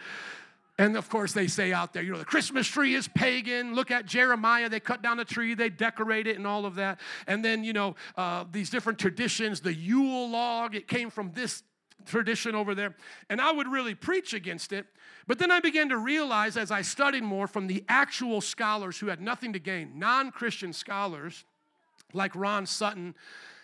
[0.82, 3.76] And of course, they say out there, you know, the Christmas tree is pagan.
[3.76, 4.68] Look at Jeremiah.
[4.68, 6.98] They cut down a tree, they decorate it, and all of that.
[7.28, 11.62] And then, you know, uh, these different traditions, the Yule log, it came from this
[12.04, 12.96] tradition over there.
[13.30, 14.86] And I would really preach against it.
[15.28, 19.06] But then I began to realize as I studied more from the actual scholars who
[19.06, 21.44] had nothing to gain, non Christian scholars
[22.12, 23.14] like Ron Hutton,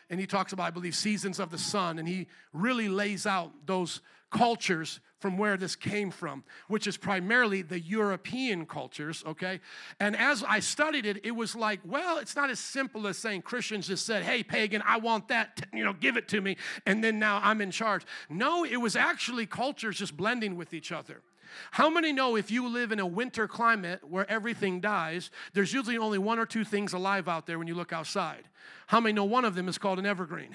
[0.09, 3.51] and he talks about, I believe, seasons of the sun, and he really lays out
[3.67, 9.61] those cultures from where this came from, which is primarily the European cultures, okay?
[9.99, 13.43] And as I studied it, it was like, well, it's not as simple as saying
[13.43, 17.03] Christians just said, hey, pagan, I want that, you know, give it to me, and
[17.03, 18.05] then now I'm in charge.
[18.29, 21.23] No, it was actually cultures just blending with each other.
[21.71, 25.97] How many know if you live in a winter climate where everything dies, there's usually
[25.97, 28.45] only one or two things alive out there when you look outside?
[28.87, 30.55] How many know one of them is called an evergreen?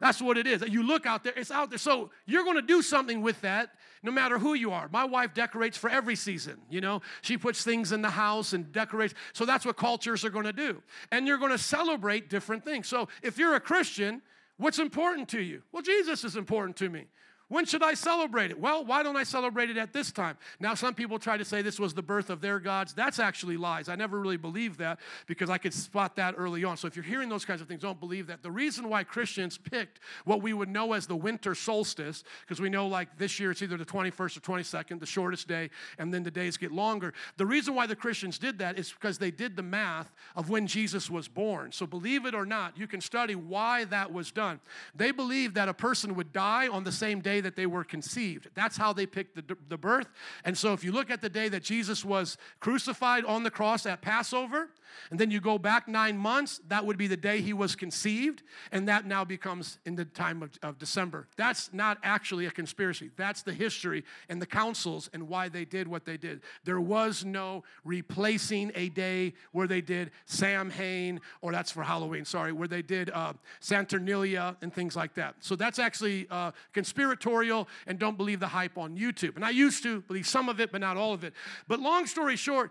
[0.00, 0.62] That's what it is.
[0.68, 1.78] You look out there, it's out there.
[1.78, 3.70] So you're going to do something with that
[4.02, 4.88] no matter who you are.
[4.92, 7.00] My wife decorates for every season, you know.
[7.22, 9.14] She puts things in the house and decorates.
[9.32, 10.82] So that's what cultures are going to do.
[11.10, 12.86] And you're going to celebrate different things.
[12.86, 14.20] So if you're a Christian,
[14.58, 15.62] what's important to you?
[15.72, 17.06] Well, Jesus is important to me.
[17.48, 18.58] When should I celebrate it?
[18.58, 20.38] Well, why don't I celebrate it at this time?
[20.60, 22.94] Now, some people try to say this was the birth of their gods.
[22.94, 23.90] That's actually lies.
[23.90, 26.78] I never really believed that because I could spot that early on.
[26.78, 28.42] So, if you're hearing those kinds of things, don't believe that.
[28.42, 32.70] The reason why Christians picked what we would know as the winter solstice, because we
[32.70, 36.22] know like this year it's either the 21st or 22nd, the shortest day, and then
[36.22, 37.12] the days get longer.
[37.36, 40.66] The reason why the Christians did that is because they did the math of when
[40.66, 41.72] Jesus was born.
[41.72, 44.60] So, believe it or not, you can study why that was done.
[44.94, 48.48] They believed that a person would die on the same day that they were conceived.
[48.54, 50.08] That's how they picked the, the birth.
[50.44, 53.86] And so if you look at the day that Jesus was crucified on the cross
[53.86, 54.70] at Passover,
[55.10, 58.42] and then you go back nine months, that would be the day he was conceived,
[58.72, 61.28] and that now becomes in the time of, of December.
[61.36, 63.10] That's not actually a conspiracy.
[63.16, 66.42] That's the history and the councils and why they did what they did.
[66.64, 72.24] There was no replacing a day where they did Sam Samhain, or that's for Halloween,
[72.24, 75.34] sorry, where they did uh, Saturnalia and things like that.
[75.40, 79.36] So that's actually uh, conspiratorial, and don't believe the hype on YouTube.
[79.36, 81.34] And I used to believe some of it, but not all of it.
[81.68, 82.70] But long story short,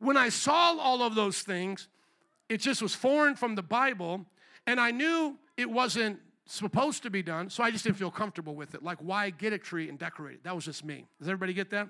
[0.00, 1.88] when I saw all of those things,
[2.48, 4.26] it just was foreign from the Bible,
[4.66, 8.56] and I knew it wasn't supposed to be done, so I just didn't feel comfortable
[8.56, 8.82] with it.
[8.82, 10.44] Like, why get a tree and decorate it?
[10.44, 11.06] That was just me.
[11.20, 11.88] Does everybody get that?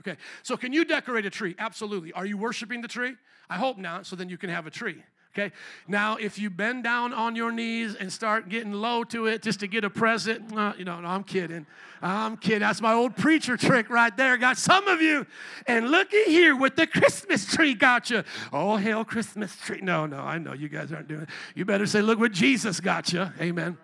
[0.00, 1.54] Okay, so can you decorate a tree?
[1.58, 2.12] Absolutely.
[2.12, 3.14] Are you worshiping the tree?
[3.48, 5.02] I hope not, so then you can have a tree.
[5.36, 5.52] Okay?
[5.86, 9.60] Now, if you bend down on your knees and start getting low to it just
[9.60, 11.66] to get a present, uh, you know, no, I'm kidding.
[12.00, 12.60] I'm kidding.
[12.60, 14.38] That's my old preacher trick right there.
[14.38, 15.26] Got some of you.
[15.66, 18.24] And looky here with the Christmas tree got you.
[18.50, 19.80] Oh, hail Christmas tree.
[19.82, 21.28] No, no, I know you guys aren't doing it.
[21.54, 23.30] You better say, look what Jesus got you.
[23.38, 23.76] Amen.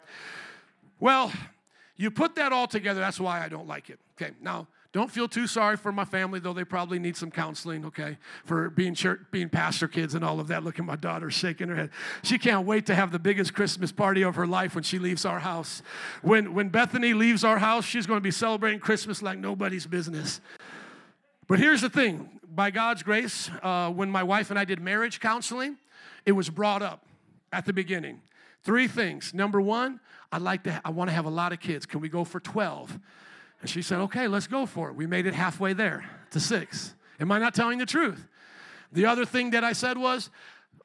[1.01, 1.33] Well,
[1.97, 3.01] you put that all together.
[3.01, 3.99] That's why I don't like it.
[4.17, 7.87] Okay, now, Don't feel too sorry for my family, though they probably need some counseling,
[7.87, 10.65] okay, for being church, being pastor kids and all of that.
[10.65, 11.91] Look at my daughter shaking her head.
[12.23, 15.25] She can't wait to have the biggest Christmas party of her life when she leaves
[15.25, 15.83] our house.
[16.21, 20.43] When, when Bethany leaves our house, she's going to be celebrating Christmas like nobody's business.
[21.49, 25.21] But here's the thing by God's grace, uh, when my wife and I did marriage
[25.21, 25.79] counseling,
[26.27, 27.07] it was brought up
[27.51, 28.21] at the beginning.
[28.63, 29.33] Three things.
[29.33, 30.01] Number one,
[30.31, 31.87] I'd like to, I want to have a lot of kids.
[31.87, 32.99] Can we go for 12?
[33.63, 34.97] And she said, okay, let's go for it.
[34.97, 36.95] We made it halfway there to six.
[37.21, 38.27] Am I not telling the truth?
[38.93, 40.31] The other thing that I said was,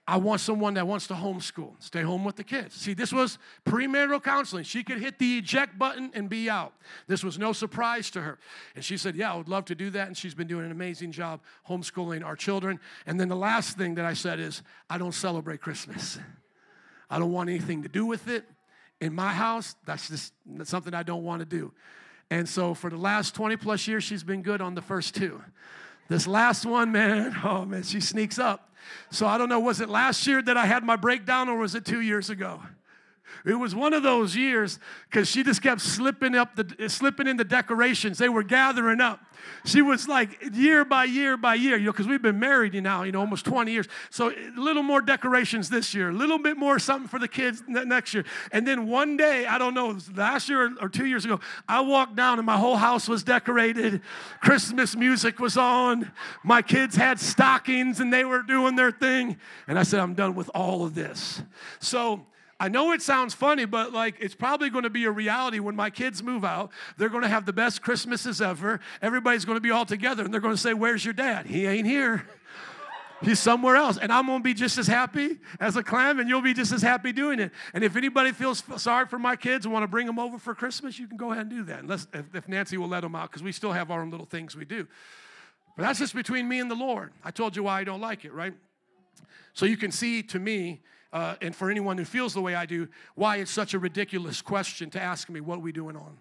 [0.10, 2.76] I want someone that wants to homeschool, stay home with the kids.
[2.76, 4.64] See, this was premarital counseling.
[4.64, 6.74] She could hit the eject button and be out.
[7.08, 8.40] This was no surprise to her.
[8.76, 10.08] And she said, Yeah, I would love to do that.
[10.08, 12.80] And she's been doing an amazing job homeschooling our children.
[13.06, 16.18] And then the last thing that I said is, I don't celebrate Christmas.
[17.10, 18.46] I don't want anything to do with it.
[19.02, 21.74] In my house, that's just that's something I don't want to do.
[22.30, 25.42] And so for the last 20 plus years, she's been good on the first two.
[26.10, 28.74] This last one, man, oh man, she sneaks up.
[29.12, 31.76] So I don't know, was it last year that I had my breakdown or was
[31.76, 32.62] it two years ago?
[33.46, 37.38] It was one of those years because she just kept slipping up the slipping in
[37.38, 38.18] the decorations.
[38.18, 39.22] They were gathering up.
[39.66, 42.82] She was like year by year by year, you know, because we've been married you
[42.82, 43.88] now, you know, almost 20 years.
[44.10, 47.64] So a little more decorations this year, a little bit more something for the kids
[47.68, 48.26] next year.
[48.52, 52.16] And then one day, I don't know, last year or two years ago, I walked
[52.16, 54.02] down and my whole house was decorated.
[54.42, 56.12] Christmas music was on.
[56.44, 59.38] My kids had stockings and they were doing their thing.
[59.68, 61.42] And I said, I'm done with all of this.
[61.80, 62.26] So
[62.60, 65.76] I know it sounds funny, but like it's probably going to be a reality when
[65.76, 66.72] my kids move out.
[66.98, 68.80] They're going to have the best Christmases ever.
[69.02, 71.46] Everybody's going to be all together and they're going to say, Where's your dad?
[71.46, 72.28] He ain't here.
[73.22, 73.98] He's somewhere else.
[73.98, 76.72] And I'm going to be just as happy as a clam, and you'll be just
[76.72, 77.52] as happy doing it.
[77.74, 80.54] And if anybody feels sorry for my kids and want to bring them over for
[80.54, 81.80] Christmas, you can go ahead and do that.
[81.80, 84.28] Unless if, if Nancy will let them out, because we still have our own little
[84.28, 84.88] things we do.
[85.76, 87.12] But that's just between me and the Lord.
[87.24, 88.54] I told you why I don't like it, right?
[89.54, 90.82] So you can see to me
[91.18, 94.40] uh, and for anyone who feels the way I do, why it's such a ridiculous
[94.40, 96.20] question to ask me, what are we doing on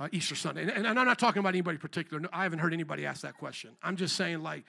[0.00, 0.62] uh, Easter Sunday?
[0.62, 2.18] And, and, I'm not talking about anybody particular.
[2.18, 3.70] No, I haven't heard anybody ask that question.
[3.84, 4.64] I'm just saying, like,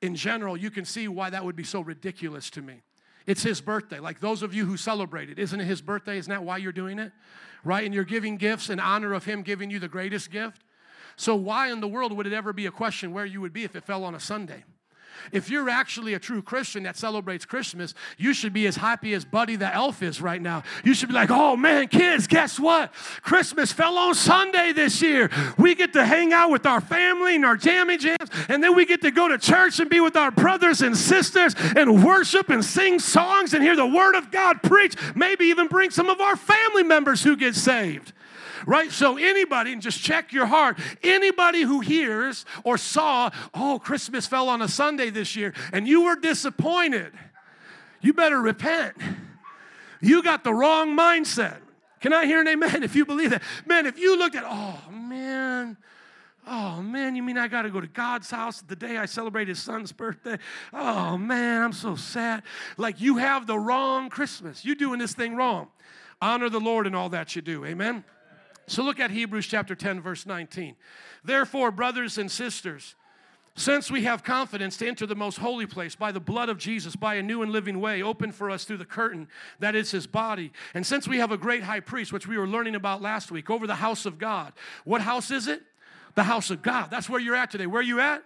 [0.00, 2.80] in general, you can see why that would be so ridiculous to me.
[3.26, 4.00] It's his birthday.
[4.00, 6.16] Like those of you who celebrate it, isn't it his birthday?
[6.16, 7.12] Isn't that why you're doing it?
[7.62, 7.84] Right?
[7.84, 10.62] And you're giving gifts in honor of him giving you the greatest gift.
[11.16, 13.64] So, why in the world would it ever be a question where you would be
[13.64, 14.64] if it fell on a Sunday?
[15.32, 19.24] If you're actually a true Christian that celebrates Christmas, you should be as happy as
[19.24, 20.62] Buddy the elf is right now.
[20.84, 22.92] You should be like, oh man, kids, guess what?
[23.22, 25.30] Christmas fell on Sunday this year.
[25.58, 28.86] We get to hang out with our family and our jammy jams, and then we
[28.86, 32.64] get to go to church and be with our brothers and sisters and worship and
[32.64, 34.98] sing songs and hear the Word of God preached.
[35.14, 38.12] Maybe even bring some of our family members who get saved
[38.66, 38.90] right?
[38.90, 44.48] So, anybody, and just check your heart, anybody who hears or saw, oh, Christmas fell
[44.48, 47.12] on a Sunday this year, and you were disappointed,
[48.00, 48.96] you better repent.
[50.00, 51.58] You got the wrong mindset.
[52.00, 53.42] Can I hear an amen if you believe that?
[53.66, 55.76] Man, if you looked at, oh, man,
[56.46, 59.46] Oh man, you mean I got to go to God's house the day I celebrate
[59.46, 60.38] his son's birthday?
[60.72, 62.42] Oh man, I'm so sad.
[62.76, 64.64] Like you have the wrong Christmas.
[64.64, 65.68] You're doing this thing wrong.
[66.20, 67.64] Honor the Lord in all that you do.
[67.64, 68.04] Amen.
[68.70, 70.76] So look at Hebrews chapter 10, verse 19.
[71.24, 72.94] Therefore, brothers and sisters,
[73.56, 76.94] since we have confidence to enter the most holy place by the blood of Jesus,
[76.94, 79.26] by a new and living way opened for us through the curtain
[79.58, 82.46] that is his body, and since we have a great high priest, which we were
[82.46, 84.52] learning about last week, over the house of God.
[84.84, 85.62] What house is it?
[86.14, 86.90] The house of God.
[86.90, 87.66] That's where you're at today.
[87.66, 88.22] Where are you at?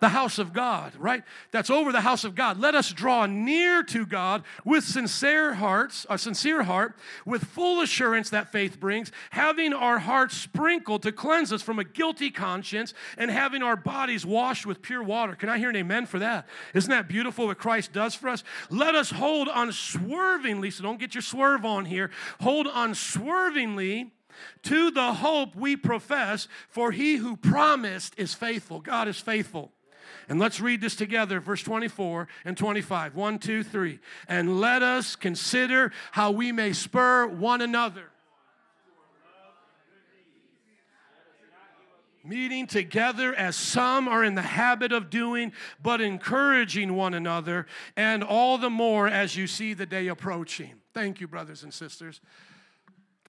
[0.00, 1.22] the house of God, right?
[1.50, 2.58] That's over the house of God.
[2.58, 8.30] Let us draw near to God with sincere hearts, a sincere heart, with full assurance
[8.30, 13.30] that faith brings, having our hearts sprinkled to cleanse us from a guilty conscience, and
[13.30, 15.34] having our bodies washed with pure water.
[15.34, 16.46] Can I hear an amen for that?
[16.74, 18.44] Isn't that beautiful what Christ does for us?
[18.70, 24.12] Let us hold unswervingly, so don't get your swerve on here, hold unswervingly
[24.64, 28.80] to the hope we profess, for he who promised is faithful.
[28.80, 29.72] God is faithful.
[30.28, 33.14] And let's read this together, verse 24 and 25.
[33.14, 34.00] One, two, three.
[34.28, 38.10] And let us consider how we may spur one another.
[42.24, 48.24] Meeting together as some are in the habit of doing, but encouraging one another, and
[48.24, 50.74] all the more as you see the day approaching.
[50.92, 52.20] Thank you, brothers and sisters.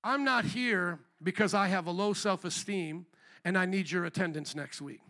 [0.03, 3.05] I'm not here because I have a low self esteem
[3.43, 5.01] and I need your attendance next week.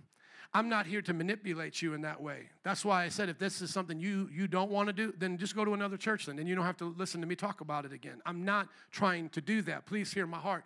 [0.53, 2.49] I'm not here to manipulate you in that way.
[2.63, 5.37] That's why I said if this is something you you don't want to do, then
[5.37, 7.61] just go to another church then and you don't have to listen to me talk
[7.61, 8.21] about it again.
[8.25, 9.85] I'm not trying to do that.
[9.85, 10.63] Please hear my heart.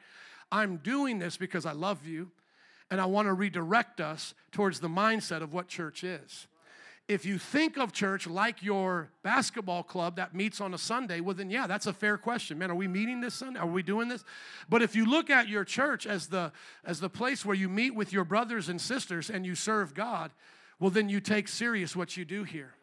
[0.51, 2.31] I'm doing this because I love you
[2.89, 6.47] and I want to redirect us towards the mindset of what church is.
[7.11, 11.35] If you think of church like your basketball club that meets on a Sunday, well,
[11.35, 12.57] then yeah, that's a fair question.
[12.57, 13.59] Man, are we meeting this Sunday?
[13.59, 14.23] Are we doing this?
[14.69, 16.53] But if you look at your church as the,
[16.85, 20.31] as the place where you meet with your brothers and sisters and you serve God,
[20.79, 22.75] well, then you take serious what you do here.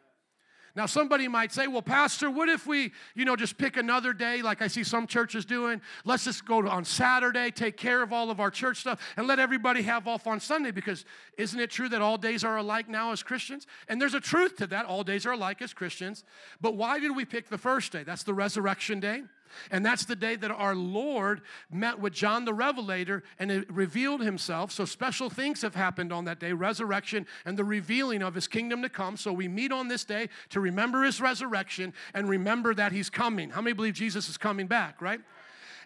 [0.75, 4.41] Now, somebody might say, well, Pastor, what if we, you know, just pick another day
[4.41, 5.81] like I see some churches doing?
[6.05, 9.39] Let's just go on Saturday, take care of all of our church stuff, and let
[9.39, 11.05] everybody have off on Sunday because
[11.37, 13.67] isn't it true that all days are alike now as Christians?
[13.87, 14.85] And there's a truth to that.
[14.85, 16.23] All days are alike as Christians.
[16.61, 18.03] But why did we pick the first day?
[18.03, 19.23] That's the resurrection day.
[19.71, 21.41] And that's the day that our Lord
[21.71, 24.71] met with John the Revelator and it revealed himself.
[24.71, 28.81] So special things have happened on that day resurrection and the revealing of his kingdom
[28.81, 29.17] to come.
[29.17, 33.49] So we meet on this day to remember his resurrection and remember that he's coming.
[33.49, 35.21] How many believe Jesus is coming back, right?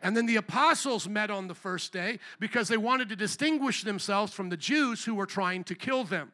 [0.01, 4.33] And then the apostles met on the first day because they wanted to distinguish themselves
[4.33, 6.33] from the Jews who were trying to kill them.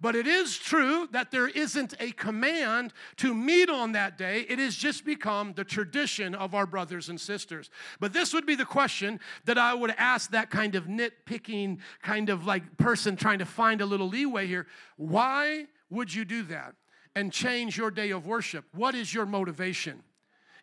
[0.00, 4.46] But it is true that there isn't a command to meet on that day.
[4.48, 7.68] It has just become the tradition of our brothers and sisters.
[7.98, 12.30] But this would be the question that I would ask that kind of nitpicking, kind
[12.30, 14.68] of like person trying to find a little leeway here.
[14.96, 16.74] Why would you do that
[17.16, 18.66] and change your day of worship?
[18.72, 20.04] What is your motivation?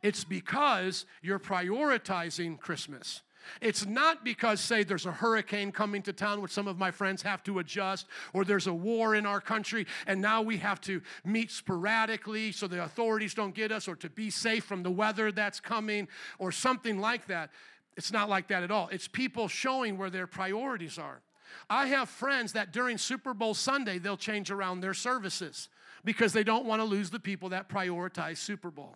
[0.01, 3.21] It's because you're prioritizing Christmas.
[3.61, 7.21] It's not because, say, there's a hurricane coming to town, which some of my friends
[7.21, 11.01] have to adjust, or there's a war in our country, and now we have to
[11.23, 15.31] meet sporadically so the authorities don't get us, or to be safe from the weather
[15.31, 16.07] that's coming,
[16.39, 17.51] or something like that.
[17.97, 18.89] It's not like that at all.
[18.91, 21.21] It's people showing where their priorities are.
[21.69, 25.69] I have friends that during Super Bowl Sunday, they'll change around their services
[26.03, 28.95] because they don't want to lose the people that prioritize Super Bowl.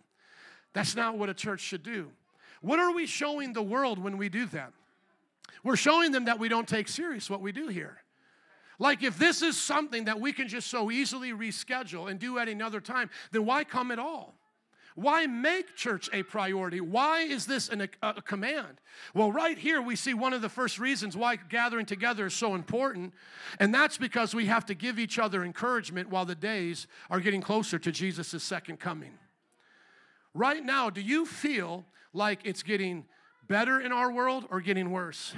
[0.72, 2.10] That's not what a church should do.
[2.60, 4.72] What are we showing the world when we do that?
[5.64, 7.98] We're showing them that we don't take serious what we do here.
[8.78, 12.48] Like, if this is something that we can just so easily reschedule and do at
[12.48, 14.34] another time, then why come at all?
[14.94, 16.80] Why make church a priority?
[16.80, 18.80] Why is this an, a, a, command?
[19.14, 22.54] Well, right here we see one of the first reasons why gathering together is so
[22.54, 23.14] important,
[23.58, 27.40] and that's because we have to give each other encouragement while the days are getting
[27.40, 29.18] closer to Jesus' second coming.
[30.34, 33.04] Right now, do you feel like it's getting
[33.48, 35.34] better in our world or getting worse?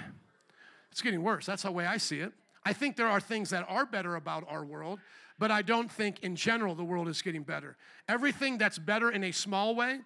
[0.90, 1.46] It's getting worse.
[1.46, 2.32] That's the way I see it.
[2.64, 5.00] I think there are things that are better about our world,
[5.38, 7.76] but I don't think in general the world is getting better.
[8.08, 10.00] Everything that's better in a small way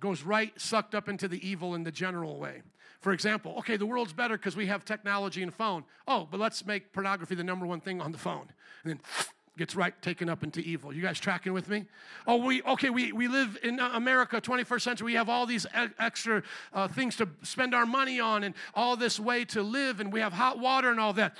[0.00, 2.62] goes right sucked up into the evil in the general way.
[3.00, 5.84] For example, okay, the world's better because we have technology and phone.
[6.06, 8.48] Oh, but let's make pornography the number one thing on the phone.
[8.84, 9.00] And then
[9.58, 10.92] gets right taken up into evil.
[10.92, 11.84] You guys tracking with me?
[12.26, 12.90] Oh, we okay.
[12.90, 15.04] We we live in uh, America, 21st century.
[15.06, 15.66] We have all these
[15.98, 16.42] extra
[16.72, 20.20] uh, things to spend our money on, and all this way to live, and we
[20.20, 21.36] have hot water and all that.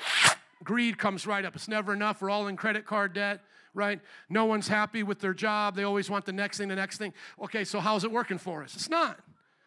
[0.62, 1.56] Greed comes right up.
[1.56, 2.22] It's never enough.
[2.22, 3.40] We're all in credit card debt,
[3.74, 4.00] right?
[4.28, 5.74] No one's happy with their job.
[5.74, 7.12] They always want the next thing, the next thing.
[7.42, 8.74] Okay, so how's it working for us?
[8.76, 9.18] It's not.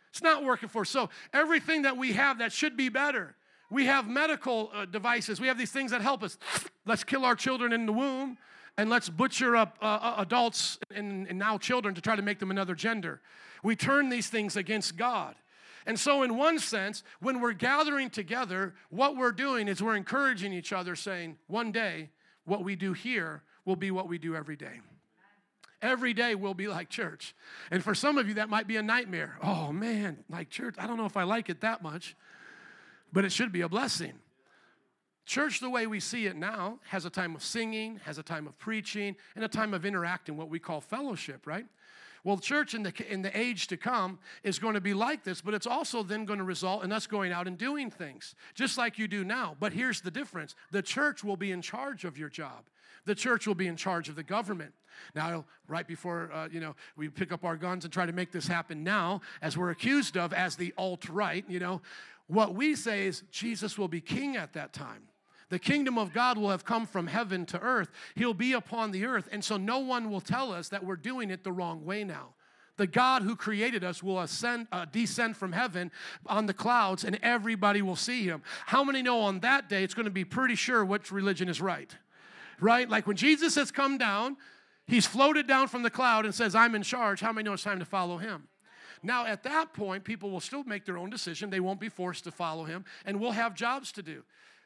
[0.10, 0.90] It's not working for us.
[0.90, 3.36] So everything that we have that should be better
[3.70, 5.40] we have medical uh, devices.
[5.40, 6.38] We have these things that help us.
[6.86, 8.38] Let's kill our children in the womb
[8.78, 12.40] and let's butcher up uh, uh, adults and, and now children to try to make
[12.40, 13.22] them another gender.
[13.64, 15.36] We turn these things against God.
[15.88, 20.52] And so, in one sense, when we're gathering together, what we're doing is we're encouraging
[20.52, 22.10] each other, saying, one day,
[22.46, 24.82] what we do here will be what we do every day.
[25.84, 27.36] Every day will be like church.
[27.70, 29.38] And for some of you, that might be a nightmare.
[29.44, 32.16] Oh man, like church, I don't know if I like it that much
[33.16, 34.14] but it should be a blessing.
[35.26, 38.46] Church, the way we see it now, has a time of singing, has a time
[38.46, 41.66] of preaching, and a time of interacting, what we call fellowship, right?
[42.26, 45.42] Well, church in the, in the age to come is going to be like this,
[45.42, 48.78] but it's also then going to result in us going out and doing things, just
[48.78, 49.56] like you do now.
[49.60, 52.66] But here's the difference the church will be in charge of your job.
[53.06, 54.74] The church will be in charge of the government.
[55.14, 58.32] Now, right before uh, you know we pick up our guns and try to make
[58.32, 61.82] this happen now, as we're accused of as the alt right, you know,
[62.28, 65.04] what we say is Jesus will be king at that time.
[65.50, 67.92] The kingdom of God will have come from heaven to earth.
[68.16, 69.30] He'll be upon the earth.
[69.32, 72.34] And so no one will tell us that we're doing it the wrong way now.
[72.78, 75.92] The God who created us will ascend, uh, descend from heaven
[76.26, 78.42] on the clouds, and everybody will see him.
[78.66, 81.62] How many know on that day it's going to be pretty sure which religion is
[81.62, 81.96] right?
[82.60, 82.90] Right?
[82.90, 84.36] Like when Jesus has come down,
[84.88, 87.22] he's floated down from the cloud and says, I'm in charge.
[87.22, 88.48] How many know it's time to follow him?
[89.06, 91.52] Now, at that point, people will still make their own decision.
[91.52, 94.24] They won't be forced to follow him, and we'll have jobs to do.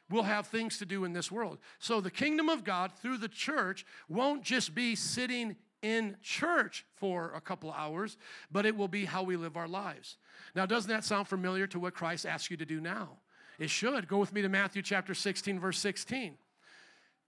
[0.08, 1.58] We'll have things to do in this world.
[1.78, 7.32] So, the kingdom of God through the church won't just be sitting in church for
[7.34, 8.16] a couple hours,
[8.50, 10.16] but it will be how we live our lives.
[10.54, 13.10] Now, doesn't that sound familiar to what Christ asks you to do now?
[13.58, 14.08] It should.
[14.08, 16.34] Go with me to Matthew chapter 16, verse 16.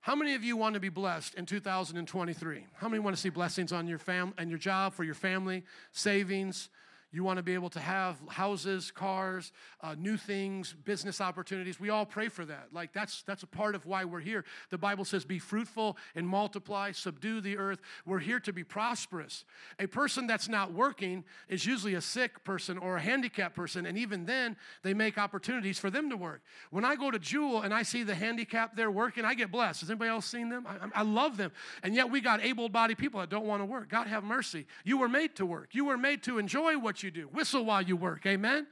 [0.01, 2.67] How many of you want to be blessed in 2023?
[2.75, 5.63] How many want to see blessings on your fam and your job, for your family,
[5.93, 6.71] savings,
[7.13, 9.53] you want to be able to have houses, cars,
[9.83, 11.79] uh, new things, business opportunities.
[11.79, 12.69] We all pray for that.
[12.73, 14.45] Like that's that's a part of why we're here.
[14.71, 19.45] The Bible says, "Be fruitful and multiply, subdue the earth." We're here to be prosperous.
[19.79, 23.99] A person that's not working is usually a sick person or a handicapped person, and
[23.99, 26.43] even then, they make opportunities for them to work.
[26.71, 29.81] When I go to Jewel and I see the handicapped there working, I get blessed.
[29.81, 30.67] Has anybody else seen them?
[30.67, 31.53] I, I love them.
[31.83, 33.91] And yet, we got able-bodied people that don't want to work.
[33.91, 34.67] God have mercy.
[34.85, 35.71] You were made to work.
[35.73, 37.29] You were made to enjoy what you do.
[37.29, 38.27] Whistle while you work.
[38.27, 38.67] Amen?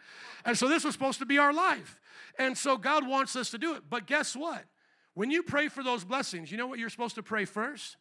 [0.44, 2.00] And so this was supposed to be our life.
[2.38, 3.82] And so God wants us to do it.
[3.88, 4.64] But guess what?
[5.14, 7.96] When you pray for those blessings, you know what you're supposed to pray first?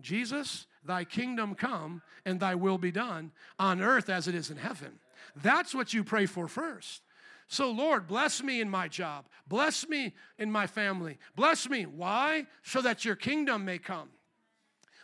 [0.00, 4.56] Jesus, thy kingdom come and thy will be done on earth as it is in
[4.56, 4.98] heaven.
[5.36, 7.02] That's what you pray for first.
[7.46, 9.26] So, Lord, bless me in my job.
[9.48, 11.18] Bless me in my family.
[11.34, 11.82] Bless me.
[11.84, 12.46] Why?
[12.62, 14.08] So that your kingdom may come.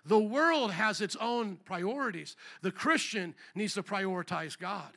[0.06, 2.36] The world has its own priorities.
[2.62, 4.92] The Christian needs to prioritize God.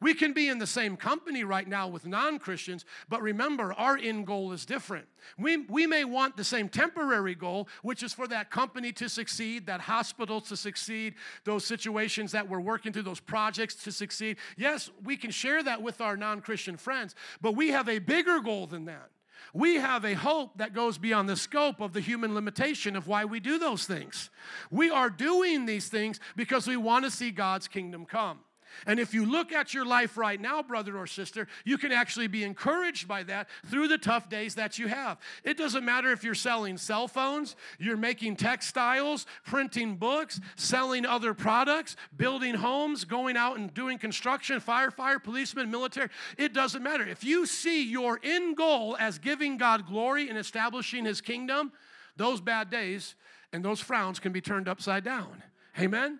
[0.00, 3.96] We can be in the same company right now with non Christians, but remember, our
[3.96, 5.06] end goal is different.
[5.38, 9.66] We, we may want the same temporary goal, which is for that company to succeed,
[9.66, 14.36] that hospital to succeed, those situations that we're working through, those projects to succeed.
[14.56, 18.40] Yes, we can share that with our non Christian friends, but we have a bigger
[18.40, 19.10] goal than that.
[19.54, 23.24] We have a hope that goes beyond the scope of the human limitation of why
[23.24, 24.28] we do those things.
[24.68, 28.40] We are doing these things because we want to see God's kingdom come.
[28.86, 32.26] And if you look at your life right now, brother or sister, you can actually
[32.26, 35.18] be encouraged by that through the tough days that you have.
[35.42, 41.34] It doesn't matter if you're selling cell phones, you're making textiles, printing books, selling other
[41.34, 46.08] products, building homes, going out and doing construction, firefighter, policeman, military.
[46.38, 47.06] It doesn't matter.
[47.06, 51.72] If you see your end goal as giving God glory and establishing his kingdom,
[52.16, 53.14] those bad days
[53.52, 55.42] and those frowns can be turned upside down.
[55.78, 56.18] Amen?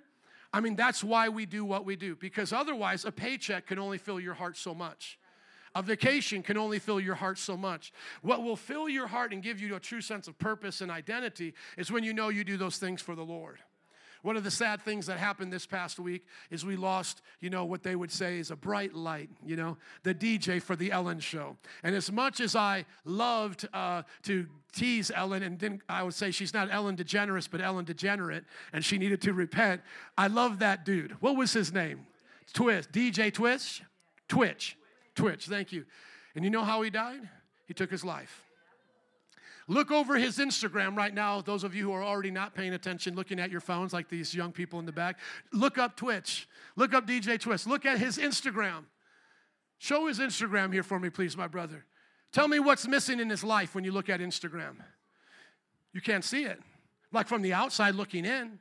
[0.54, 3.98] I mean, that's why we do what we do, because otherwise, a paycheck can only
[3.98, 5.18] fill your heart so much.
[5.74, 7.92] A vacation can only fill your heart so much.
[8.22, 11.54] What will fill your heart and give you a true sense of purpose and identity
[11.76, 13.58] is when you know you do those things for the Lord.
[14.24, 17.66] One of the sad things that happened this past week is we lost, you know,
[17.66, 21.20] what they would say is a bright light, you know, the DJ for the Ellen
[21.20, 21.58] show.
[21.82, 26.30] And as much as I loved uh, to tease Ellen, and didn't, I would say
[26.30, 29.82] she's not Ellen DeGeneres, but Ellen Degenerate, and she needed to repent.
[30.16, 31.20] I love that dude.
[31.20, 32.06] What was his name?
[32.54, 33.82] Twist, DJ Twitch?
[34.26, 34.78] Twitch.
[35.14, 35.84] Twitch, thank you.
[36.34, 37.28] And you know how he died?
[37.66, 38.43] He took his life.
[39.66, 41.40] Look over his Instagram right now.
[41.40, 44.34] Those of you who are already not paying attention, looking at your phones like these
[44.34, 45.18] young people in the back,
[45.52, 46.46] look up Twitch.
[46.76, 47.66] Look up DJ Twist.
[47.66, 48.84] Look at his Instagram.
[49.78, 51.84] Show his Instagram here for me, please, my brother.
[52.32, 54.76] Tell me what's missing in his life when you look at Instagram.
[55.92, 56.60] You can't see it.
[57.12, 58.58] Like from the outside looking in,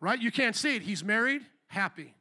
[0.00, 0.20] right?
[0.20, 0.82] You can't see it.
[0.82, 2.14] He's married, happy.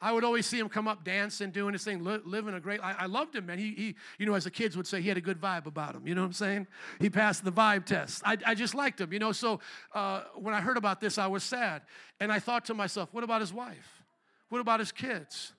[0.00, 2.80] I would always see him come up dancing, doing his thing, li- living a great.
[2.80, 3.58] I, I loved him, man.
[3.58, 5.96] He, he, you know, as the kids would say, he had a good vibe about
[5.96, 6.06] him.
[6.06, 6.66] You know what I'm saying?
[7.00, 8.22] He passed the vibe test.
[8.24, 9.32] I, I just liked him, you know.
[9.32, 9.60] So
[9.94, 11.82] uh, when I heard about this, I was sad,
[12.20, 14.02] and I thought to myself, what about his wife?
[14.50, 15.52] What about his kids?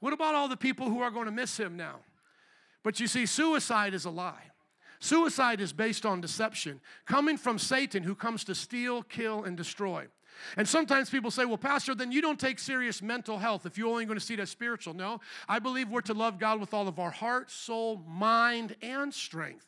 [0.00, 2.00] What about all the people who are going to miss him now?
[2.82, 4.50] But you see, suicide is a lie.
[4.98, 10.06] Suicide is based on deception, coming from Satan who comes to steal, kill, and destroy.
[10.56, 13.88] And sometimes people say, well, Pastor, then you don't take serious mental health if you're
[13.88, 14.94] only going to see it as spiritual.
[14.94, 19.12] No, I believe we're to love God with all of our heart, soul, mind, and
[19.12, 19.66] strength.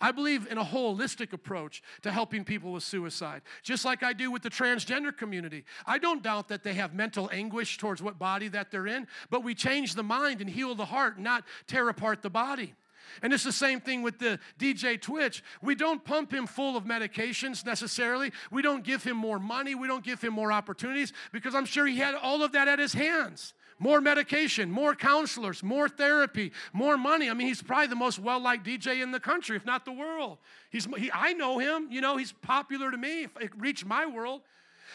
[0.00, 4.30] I believe in a holistic approach to helping people with suicide, just like I do
[4.30, 5.64] with the transgender community.
[5.86, 9.42] I don't doubt that they have mental anguish towards what body that they're in, but
[9.42, 12.74] we change the mind and heal the heart, not tear apart the body.
[13.22, 15.42] And it's the same thing with the DJ Twitch.
[15.62, 18.32] We don't pump him full of medications necessarily.
[18.50, 19.74] We don't give him more money.
[19.74, 22.78] We don't give him more opportunities because I'm sure he had all of that at
[22.78, 23.54] his hands.
[23.78, 27.28] More medication, more counselors, more therapy, more money.
[27.28, 29.92] I mean, he's probably the most well liked DJ in the country, if not the
[29.92, 30.38] world.
[30.70, 33.26] He's, he, I know him, you know, he's popular to me.
[33.38, 34.40] It reached my world.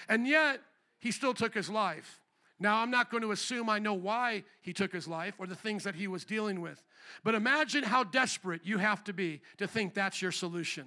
[0.10, 0.62] And yet,
[1.00, 2.22] he still took his life.
[2.62, 5.56] Now, I'm not going to assume I know why he took his life or the
[5.56, 6.84] things that he was dealing with.
[7.24, 10.86] But imagine how desperate you have to be to think that's your solution.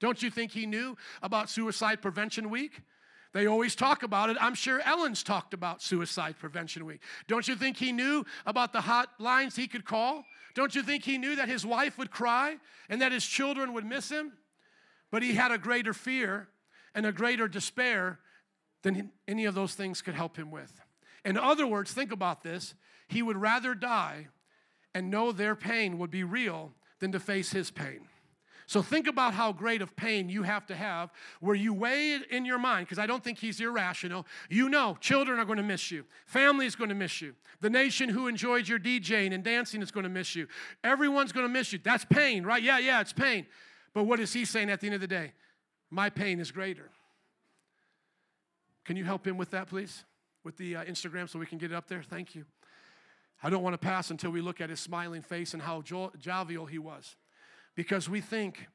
[0.00, 2.82] Don't you think he knew about Suicide Prevention Week?
[3.32, 4.36] They always talk about it.
[4.38, 7.00] I'm sure Ellen's talked about Suicide Prevention Week.
[7.26, 10.26] Don't you think he knew about the hotlines he could call?
[10.54, 12.56] Don't you think he knew that his wife would cry
[12.90, 14.34] and that his children would miss him?
[15.10, 16.48] But he had a greater fear
[16.94, 18.18] and a greater despair
[18.82, 20.80] than any of those things could help him with.
[21.24, 22.74] In other words, think about this.
[23.08, 24.28] He would rather die
[24.94, 28.08] and know their pain would be real than to face his pain.
[28.68, 32.30] So think about how great of pain you have to have where you weigh it
[32.30, 34.26] in your mind, because I don't think he's irrational.
[34.50, 37.70] You know, children are going to miss you, family is going to miss you, the
[37.70, 40.48] nation who enjoyed your DJing and dancing is going to miss you.
[40.82, 41.78] Everyone's going to miss you.
[41.82, 42.62] That's pain, right?
[42.62, 43.46] Yeah, yeah, it's pain.
[43.94, 45.32] But what is he saying at the end of the day?
[45.90, 46.90] My pain is greater.
[48.86, 50.04] Can you help him with that, please?
[50.44, 52.02] With the uh, Instagram so we can get it up there?
[52.02, 52.44] Thank you.
[53.42, 56.12] I don't want to pass until we look at his smiling face and how jo-
[56.18, 57.16] jovial he was
[57.74, 58.68] because we think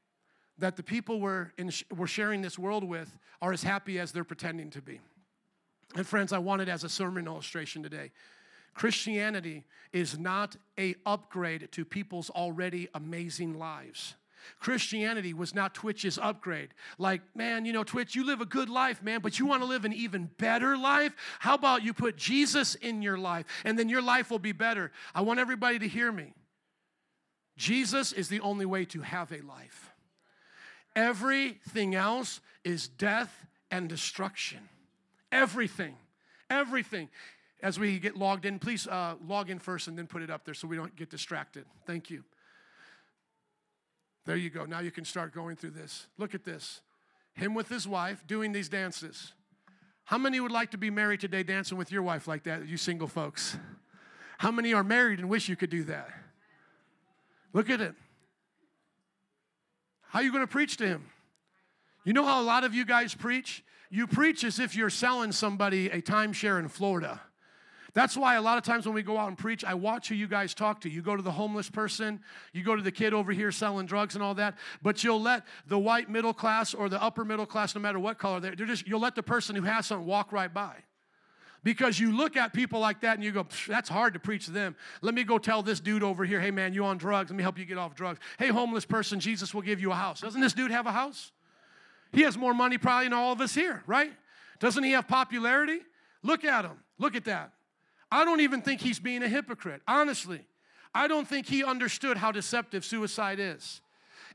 [0.58, 4.24] that the people we're, in, we're sharing this world with are as happy as they're
[4.24, 5.00] pretending to be.
[5.96, 8.12] And friends, I want it as a sermon illustration today.
[8.74, 14.16] Christianity is not a upgrade to people's already amazing lives.
[14.60, 16.70] Christianity was not Twitch's upgrade.
[16.98, 19.68] Like, man, you know, Twitch, you live a good life, man, but you want to
[19.68, 21.14] live an even better life?
[21.40, 24.92] How about you put Jesus in your life and then your life will be better?
[25.16, 26.34] I want everybody to hear me.
[27.58, 29.92] Jesus is the only way to have a life.
[30.96, 34.60] Everything else is death and destruction.
[35.32, 35.96] Everything.
[36.50, 37.10] Everything.
[37.64, 40.46] As we get logged in, please uh, log in first and then put it up
[40.46, 41.66] there so we don't get distracted.
[41.86, 42.24] Thank you.
[44.26, 44.66] There you go.
[44.66, 46.08] Now you can start going through this.
[46.18, 46.82] Look at this.
[47.34, 49.34] Him with his wife doing these dances.
[50.06, 52.78] How many would like to be married today dancing with your wife like that, you
[52.78, 53.58] single folks?
[54.38, 56.10] How many are married and wish you could do that?
[57.54, 57.94] Look at it.
[60.10, 61.06] How are you going to preach to him?
[62.04, 63.64] You know how a lot of you guys preach?
[63.90, 67.22] You preach as if you're selling somebody a timeshare in Florida.
[67.94, 70.16] That's why a lot of times when we go out and preach, I watch who
[70.16, 70.90] you guys talk to.
[70.90, 72.22] You go to the homeless person,
[72.54, 75.44] you go to the kid over here selling drugs and all that, but you'll let
[75.68, 78.68] the white middle class or the upper middle class, no matter what color they're, they're
[78.68, 80.76] just, you'll let the person who has something walk right by.
[81.64, 84.52] Because you look at people like that and you go, that's hard to preach to
[84.52, 84.76] them.
[85.02, 87.30] Let me go tell this dude over here, hey man, you on drugs.
[87.30, 88.20] Let me help you get off drugs.
[88.40, 90.22] Hey, homeless person, Jesus will give you a house.
[90.22, 91.32] Doesn't this dude have a house?
[92.14, 94.12] He has more money probably than all of us here, right?
[94.60, 95.80] Doesn't he have popularity?
[96.24, 96.80] Look at him.
[96.98, 97.52] Look at that.
[98.12, 100.42] I don't even think he's being a hypocrite, honestly.
[100.94, 103.82] I don't think he understood how deceptive suicide is.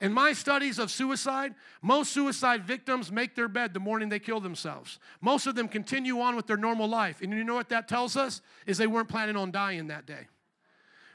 [0.00, 4.40] In my studies of suicide, most suicide victims make their bed the morning they kill
[4.40, 4.98] themselves.
[5.20, 7.22] Most of them continue on with their normal life.
[7.22, 8.42] And you know what that tells us?
[8.66, 10.26] Is they weren't planning on dying that day.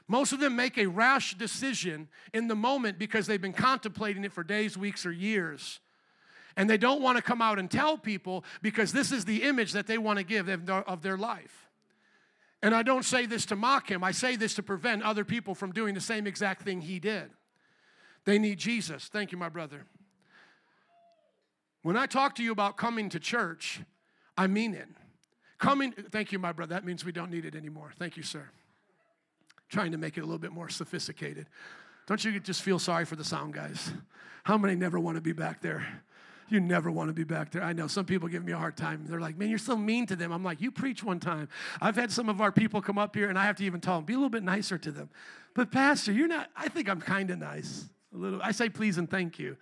[0.08, 4.32] Most of them make a rash decision in the moment because they've been contemplating it
[4.32, 5.80] for days, weeks, or years.
[6.56, 9.72] And they don't want to come out and tell people because this is the image
[9.72, 11.61] that they want to give of their life.
[12.62, 15.54] And I don't say this to mock him, I say this to prevent other people
[15.54, 17.30] from doing the same exact thing he did.
[18.24, 19.08] They need Jesus.
[19.08, 19.84] Thank you, my brother.
[21.82, 23.80] When I talk to you about coming to church,
[24.38, 24.88] I mean it.
[25.58, 26.74] Coming, thank you, my brother.
[26.74, 27.92] That means we don't need it anymore.
[27.98, 28.48] Thank you, sir.
[29.68, 31.46] Trying to make it a little bit more sophisticated.
[32.06, 33.92] Don't you just feel sorry for the sound guys?
[34.44, 36.02] How many never want to be back there?
[36.52, 37.62] You never want to be back there.
[37.62, 39.06] I know some people give me a hard time.
[39.08, 40.32] They're like, man, you're so mean to them.
[40.32, 41.48] I'm like, you preach one time.
[41.80, 43.94] I've had some of our people come up here and I have to even tell
[43.94, 45.08] them, be a little bit nicer to them.
[45.54, 47.86] But, Pastor, you're not, I think I'm kind of nice.
[48.14, 48.42] A little.
[48.42, 49.56] I say please and thank you.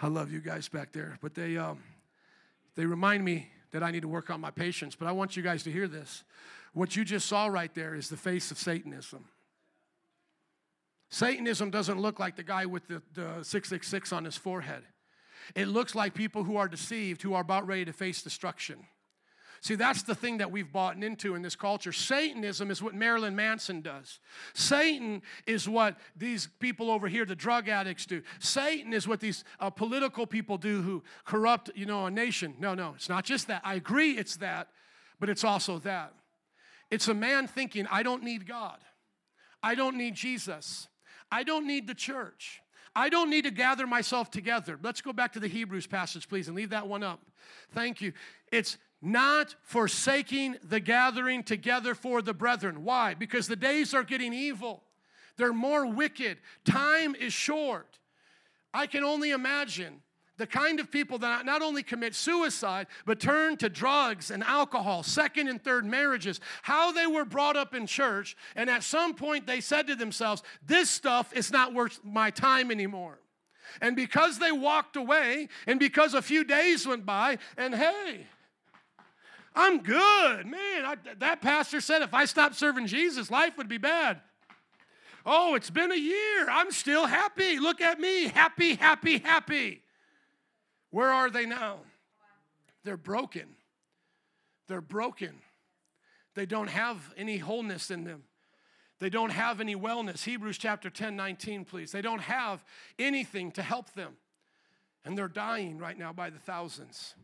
[0.00, 1.82] I love you guys back there, but they um,
[2.74, 4.96] they remind me that I need to work on my patience.
[4.96, 6.24] But I want you guys to hear this.
[6.72, 9.26] What you just saw right there is the face of Satanism.
[11.10, 14.84] Satanism doesn't look like the guy with the, the 666 on his forehead.
[15.54, 18.86] It looks like people who are deceived, who are about ready to face destruction.
[19.60, 21.92] See, that's the thing that we've bought into in this culture.
[21.92, 24.20] Satanism is what Marilyn Manson does.
[24.54, 28.22] Satan is what these people over here, the drug addicts, do.
[28.38, 32.54] Satan is what these uh, political people do who corrupt, you know, a nation.
[32.60, 33.62] No, no, it's not just that.
[33.64, 34.68] I agree it's that,
[35.18, 36.14] but it's also that.
[36.90, 38.78] It's a man thinking, I don't need God.
[39.62, 40.88] I don't need Jesus.
[41.32, 42.60] I don't need the church.
[42.94, 44.78] I don't need to gather myself together.
[44.82, 47.20] Let's go back to the Hebrews passage, please, and leave that one up.
[47.72, 48.12] Thank you.
[48.50, 52.84] It's not forsaking the gathering together for the brethren.
[52.84, 53.14] Why?
[53.14, 54.82] Because the days are getting evil,
[55.36, 57.98] they're more wicked, time is short.
[58.74, 60.02] I can only imagine
[60.38, 65.02] the kind of people that not only commit suicide, but turn to drugs and alcohol,
[65.02, 69.46] second and third marriages, how they were brought up in church, and at some point
[69.46, 73.18] they said to themselves, This stuff is not worth my time anymore.
[73.82, 78.26] And because they walked away, and because a few days went by, and hey,
[79.54, 80.46] I'm good.
[80.46, 84.20] Man, I, that pastor said if I stopped serving Jesus, life would be bad.
[85.26, 86.46] Oh, it's been a year.
[86.48, 87.58] I'm still happy.
[87.58, 88.28] Look at me.
[88.28, 89.82] Happy, happy, happy.
[90.90, 91.78] Where are they now?
[92.84, 93.56] They're broken.
[94.68, 95.34] They're broken.
[96.34, 98.24] They don't have any wholeness in them.
[99.00, 100.24] They don't have any wellness.
[100.24, 101.92] Hebrews chapter 10, 19, please.
[101.92, 102.64] They don't have
[102.98, 104.16] anything to help them.
[105.04, 107.14] And they're dying right now by the thousands.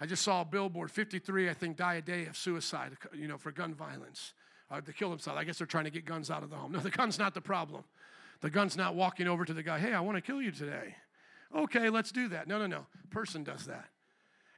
[0.00, 3.38] I just saw a billboard 53, I think, die a day of suicide, you know,
[3.38, 4.34] for gun violence.
[4.70, 5.38] Uh, to kill themselves.
[5.38, 6.72] I guess they're trying to get guns out of the home.
[6.72, 7.84] No, the gun's not the problem.
[8.40, 10.96] The gun's not walking over to the guy, hey, I want to kill you today.
[11.54, 12.48] Okay, let's do that.
[12.48, 12.86] No, no, no.
[13.10, 13.86] Person does that.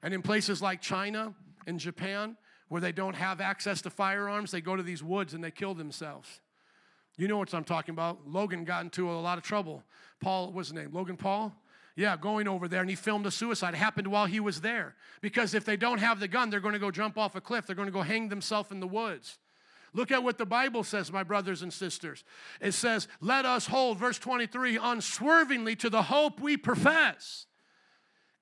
[0.02, 1.34] And in places like China
[1.66, 2.36] and Japan,
[2.68, 5.74] where they don't have access to firearms, they go to these woods and they kill
[5.74, 6.40] themselves.
[7.16, 8.28] You know what I'm talking about.
[8.28, 9.82] Logan got into a lot of trouble.
[10.20, 10.90] Paul, what's his name?
[10.92, 11.54] Logan Paul?
[11.96, 13.72] Yeah, going over there and he filmed a suicide.
[13.72, 14.94] It happened while he was there.
[15.22, 17.66] Because if they don't have the gun, they're going to go jump off a cliff.
[17.66, 19.38] They're going to go hang themselves in the woods.
[19.96, 22.22] Look at what the Bible says, my brothers and sisters.
[22.60, 27.46] It says, Let us hold, verse 23, unswervingly to the hope we profess.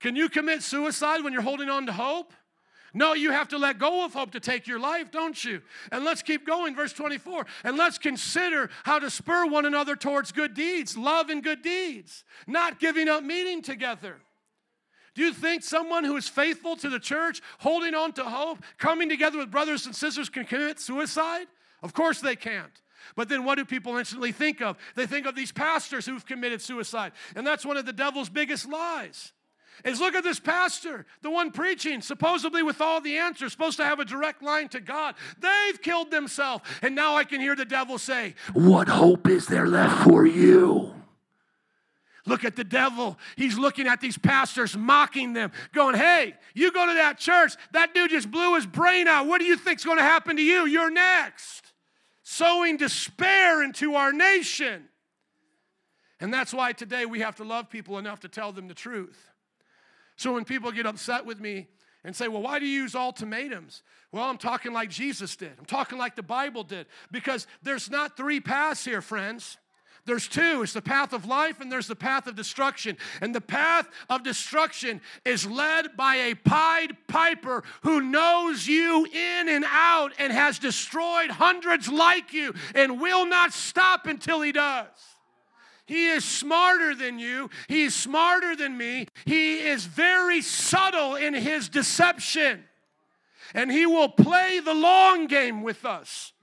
[0.00, 2.32] Can you commit suicide when you're holding on to hope?
[2.92, 5.62] No, you have to let go of hope to take your life, don't you?
[5.92, 7.46] And let's keep going, verse 24.
[7.62, 12.24] And let's consider how to spur one another towards good deeds, love and good deeds,
[12.48, 14.16] not giving up meeting together.
[15.14, 19.08] Do you think someone who is faithful to the church, holding on to hope, coming
[19.08, 21.46] together with brothers and sisters can commit suicide?
[21.82, 22.82] Of course they can't.
[23.16, 24.76] But then what do people instantly think of?
[24.94, 27.12] They think of these pastors who've committed suicide.
[27.36, 29.32] And that's one of the devil's biggest lies
[29.84, 33.84] is look at this pastor, the one preaching, supposedly with all the answers, supposed to
[33.84, 35.14] have a direct line to God.
[35.38, 36.64] They've killed themselves.
[36.82, 40.94] And now I can hear the devil say, What hope is there left for you?
[42.26, 43.18] Look at the devil.
[43.36, 47.94] He's looking at these pastors, mocking them, going, Hey, you go to that church, that
[47.94, 49.26] dude just blew his brain out.
[49.26, 50.66] What do you think's going to happen to you?
[50.66, 51.72] You're next.
[52.22, 54.88] Sowing despair into our nation.
[56.18, 59.30] And that's why today we have to love people enough to tell them the truth.
[60.16, 61.68] So when people get upset with me
[62.04, 63.82] and say, well, why do you use ultimatums?
[64.12, 65.52] Well, I'm talking like Jesus did.
[65.58, 66.86] I'm talking like the Bible did.
[67.10, 69.58] Because there's not three paths here, friends.
[70.06, 70.62] There's two.
[70.62, 72.98] It's the path of life and there's the path of destruction.
[73.22, 79.48] And the path of destruction is led by a Pied Piper who knows you in
[79.48, 84.88] and out and has destroyed hundreds like you and will not stop until he does.
[85.86, 87.48] He is smarter than you.
[87.68, 89.06] He's smarter than me.
[89.24, 92.64] He is very subtle in his deception.
[93.54, 96.33] And he will play the long game with us.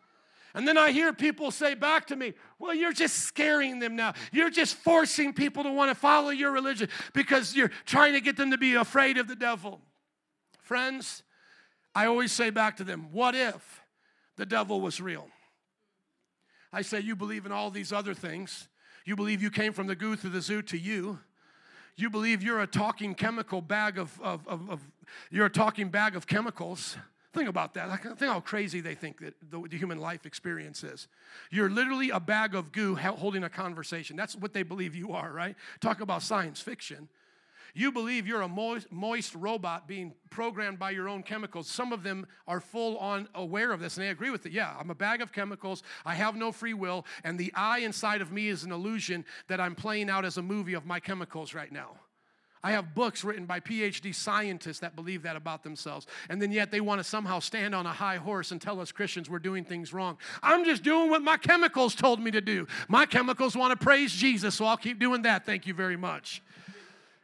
[0.54, 4.14] And then I hear people say back to me, Well, you're just scaring them now.
[4.32, 8.38] You're just forcing people to want to follow your religion because you're trying to get
[8.38, 9.82] them to be afraid of the devil.
[10.60, 11.24] Friends,
[11.96, 13.82] I always say back to them, What if
[14.38, 15.28] the devil was real?
[16.74, 18.68] I say, You believe in all these other things.
[19.06, 21.20] You believe you came from the goo through the zoo to you.
[21.96, 24.80] You believe you're a talking chemical bag of, of, of, of
[25.30, 26.98] you're a talking bag of chemicals.
[27.34, 28.02] Think about that.
[28.02, 31.08] Think how crazy they think that the, human life experience is.
[31.50, 34.18] You're literally a bag of goo holding a conversation.
[34.18, 35.56] That's what they believe you are, right?
[35.80, 37.08] Talk about science fiction.
[37.74, 41.68] You believe you're a moist, moist, robot being programmed by your own chemicals.
[41.68, 44.52] Some of them are full on aware of this and they agree with it.
[44.52, 45.84] Yeah, I'm a bag of chemicals.
[46.06, 47.06] I have no free will.
[47.24, 50.42] And the I inside of me is an illusion that I'm playing out as a
[50.42, 51.92] movie of my chemicals right now.
[52.64, 56.06] I have books written by PhD scientists that believe that about themselves.
[56.30, 58.92] And then yet they want to somehow stand on a high horse and tell us
[58.92, 60.18] Christians we're doing things wrong.
[60.44, 62.68] I'm just doing what my chemicals told me to do.
[62.88, 65.46] My chemicals want to praise Jesus, so I'll keep doing that.
[65.46, 66.42] Thank you very much.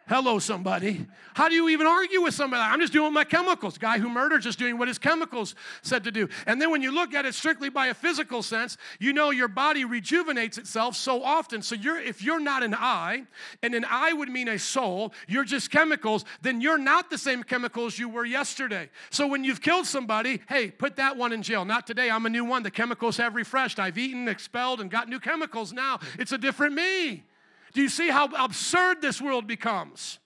[0.07, 1.05] Hello, somebody.
[1.33, 2.61] How do you even argue with somebody?
[2.61, 3.77] I'm just doing my chemicals.
[3.77, 6.29] Guy who murders is doing what his chemicals said to do.
[6.45, 9.49] And then when you look at it strictly by a physical sense, you know your
[9.49, 11.61] body rejuvenates itself so often.
[11.61, 13.23] So you're if you're not an I,
[13.61, 17.43] and an I would mean a soul, you're just chemicals, then you're not the same
[17.43, 18.89] chemicals you were yesterday.
[19.09, 21.65] So when you've killed somebody, hey, put that one in jail.
[21.65, 22.09] Not today.
[22.09, 22.63] I'm a new one.
[22.63, 23.77] The chemicals have refreshed.
[23.77, 25.99] I've eaten, expelled, and got new chemicals now.
[26.17, 27.25] It's a different me.
[27.73, 30.19] Do you see how absurd this world becomes?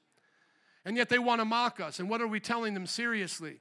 [0.86, 2.00] And yet they want to mock us.
[2.00, 3.60] And what are we telling them seriously?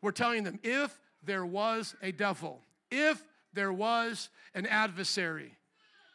[0.00, 2.60] We're telling them if there was a devil,
[2.90, 3.22] if
[3.52, 5.56] there was an adversary,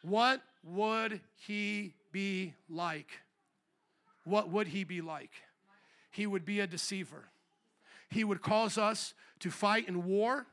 [0.02, 3.10] what would he be like?
[4.24, 5.30] What would he be like?
[6.10, 7.24] He would be a deceiver.
[8.08, 10.46] He would cause us to fight in war.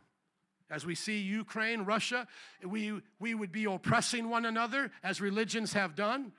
[0.70, 2.28] As we see Ukraine, Russia,
[2.64, 6.34] we, we would be oppressing one another as religions have done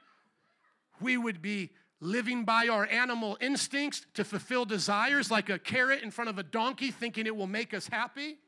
[1.00, 1.70] we would be
[2.00, 6.42] living by our animal instincts to fulfill desires like a carrot in front of a
[6.42, 8.38] donkey, thinking it will make us happy,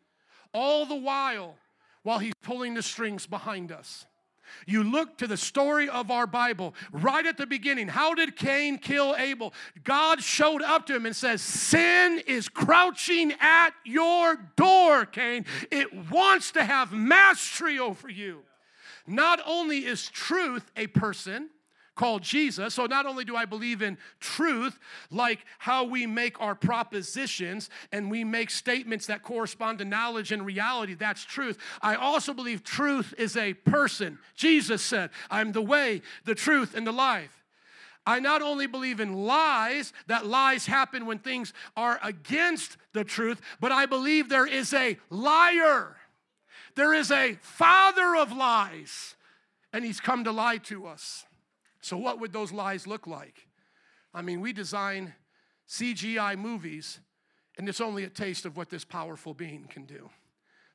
[0.54, 1.56] all the while
[2.02, 4.06] while he's pulling the strings behind us.
[4.66, 7.88] You look to the story of our Bible right at the beginning.
[7.88, 9.54] How did Cain kill Abel?
[9.84, 15.44] God showed up to him and says, Sin is crouching at your door, Cain.
[15.70, 18.42] It wants to have mastery over you.
[19.06, 21.48] not only is truth a person,
[22.00, 22.72] called Jesus.
[22.72, 24.78] So not only do I believe in truth,
[25.10, 30.46] like how we make our propositions and we make statements that correspond to knowledge and
[30.46, 31.58] reality, that's truth.
[31.82, 34.18] I also believe truth is a person.
[34.34, 37.44] Jesus said, I'm the way, the truth, and the life.
[38.06, 43.42] I not only believe in lies, that lies happen when things are against the truth,
[43.60, 45.96] but I believe there is a liar.
[46.76, 49.16] There is a father of lies,
[49.70, 51.26] and he's come to lie to us.
[51.80, 53.46] So, what would those lies look like?
[54.12, 55.14] I mean, we design
[55.68, 57.00] CGI movies,
[57.56, 60.10] and it's only a taste of what this powerful being can do.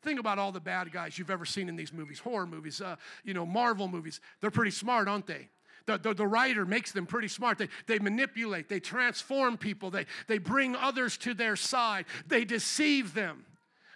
[0.02, 2.96] Think about all the bad guys you've ever seen in these movies, horror movies, uh,
[3.24, 4.22] you know, Marvel movies.
[4.40, 5.50] They're pretty smart, aren't they?
[5.88, 7.58] The, the, the, writer makes them pretty smart.
[7.58, 13.14] They, they manipulate, they transform people, they, they bring others to their side, they deceive
[13.14, 13.46] them.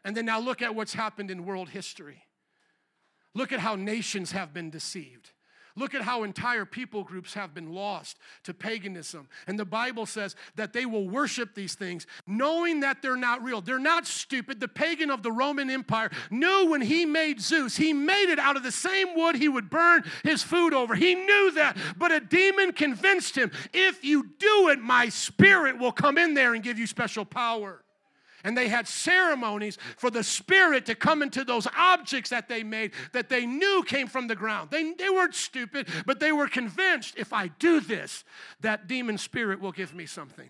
[0.03, 2.23] And then now look at what's happened in world history.
[3.33, 5.31] Look at how nations have been deceived.
[5.79, 9.29] Look at how entire people groups have been lost to paganism.
[9.47, 13.61] And the Bible says that they will worship these things knowing that they're not real.
[13.61, 14.59] They're not stupid.
[14.59, 18.57] The pagan of the Roman Empire knew when he made Zeus, he made it out
[18.57, 20.95] of the same wood he would burn his food over.
[20.95, 21.77] He knew that.
[21.97, 26.55] But a demon convinced him if you do it, my spirit will come in there
[26.55, 27.81] and give you special power.
[28.43, 32.91] And they had ceremonies for the spirit to come into those objects that they made
[33.11, 34.69] that they knew came from the ground.
[34.71, 38.23] They, they weren't stupid, but they were convinced if I do this,
[38.61, 40.49] that demon spirit will give me something.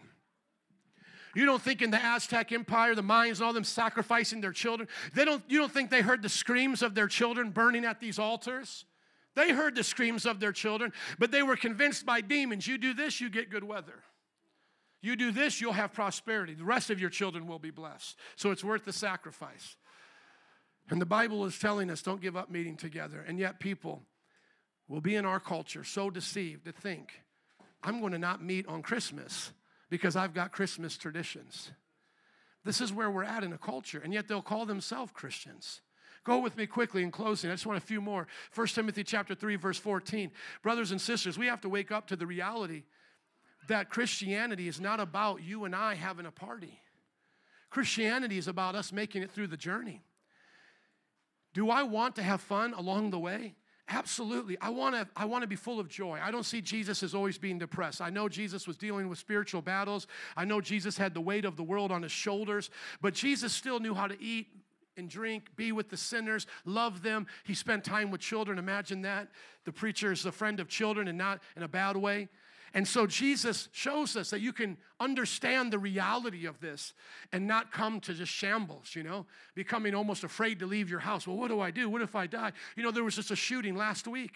[1.35, 5.25] You don't think in the Aztec Empire, the Mayans all them sacrificing their children, they
[5.25, 8.85] don't, you don't think they heard the screams of their children burning at these altars?
[9.35, 12.93] They heard the screams of their children, but they were convinced by demons you do
[12.93, 14.03] this, you get good weather.
[15.01, 16.53] You do this, you'll have prosperity.
[16.53, 18.17] The rest of your children will be blessed.
[18.35, 19.77] So it's worth the sacrifice.
[20.89, 23.23] And the Bible is telling us don't give up meeting together.
[23.25, 24.03] And yet, people
[24.87, 27.21] will be in our culture so deceived to think,
[27.83, 29.53] I'm going to not meet on Christmas
[29.89, 31.71] because I've got Christmas traditions.
[32.65, 35.81] This is where we're at in a culture, and yet they'll call themselves Christians.
[36.25, 37.49] Go with me quickly in closing.
[37.49, 38.27] I just want a few more.
[38.53, 40.31] 1 Timothy chapter 3 verse 14.
[40.61, 42.83] Brothers and sisters, we have to wake up to the reality
[43.69, 46.81] that Christianity is not about you and I having a party.
[47.69, 50.03] Christianity is about us making it through the journey.
[51.53, 53.55] Do I want to have fun along the way?
[53.87, 54.55] Absolutely.
[54.61, 56.19] I want to I want to be full of joy.
[56.21, 58.01] I don't see Jesus as always being depressed.
[58.01, 60.05] I know Jesus was dealing with spiritual battles.
[60.37, 62.69] I know Jesus had the weight of the world on his shoulders,
[63.01, 64.47] but Jesus still knew how to eat
[64.95, 67.25] and drink, be with the sinners, love them.
[67.45, 68.59] He spent time with children.
[68.59, 69.29] Imagine that.
[69.65, 72.29] The preacher is a friend of children and not in a bad way.
[72.73, 76.93] And so Jesus shows us that you can understand the reality of this
[77.31, 81.27] and not come to just shambles, you know, becoming almost afraid to leave your house.
[81.27, 81.89] Well, what do I do?
[81.89, 82.51] What if I die?
[82.75, 84.33] You know, there was just a shooting last week.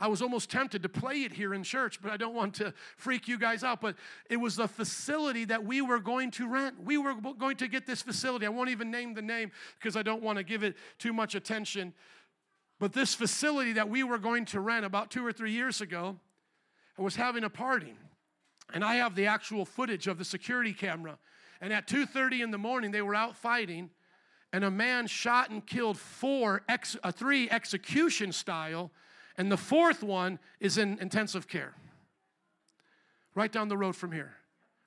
[0.00, 2.74] I was almost tempted to play it here in church, but I don't want to
[2.96, 3.80] freak you guys out.
[3.80, 3.96] But
[4.28, 6.82] it was the facility that we were going to rent.
[6.84, 8.44] We were going to get this facility.
[8.44, 11.34] I won't even name the name because I don't want to give it too much
[11.34, 11.94] attention.
[12.80, 16.16] But this facility that we were going to rent about two or three years ago,
[17.02, 17.94] was having a party.
[18.72, 21.18] And I have the actual footage of the security camera.
[21.60, 23.90] And at 2:30 in the morning, they were out fighting,
[24.52, 28.92] and a man shot and killed four, ex, uh, three execution style,
[29.36, 31.74] and the fourth one is in intensive care.
[33.34, 34.36] Right down the road from here.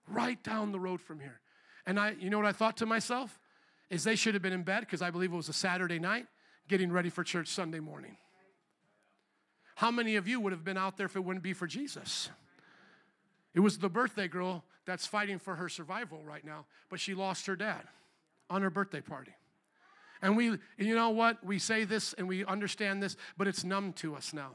[0.08, 1.42] Right down the road from here.
[1.86, 3.40] And I, you know what I thought to myself?
[3.90, 6.28] Is they should have been in bed because I believe it was a Saturday night,
[6.68, 8.18] getting ready for church Sunday morning.
[9.78, 12.32] How many of you would have been out there if it wouldn't be for Jesus?
[13.54, 17.46] It was the birthday girl that's fighting for her survival right now, but she lost
[17.46, 17.84] her dad
[18.50, 19.36] on her birthday party.
[20.24, 21.46] And we, you know what?
[21.46, 24.54] We say this and we understand this, but it's numb to us now.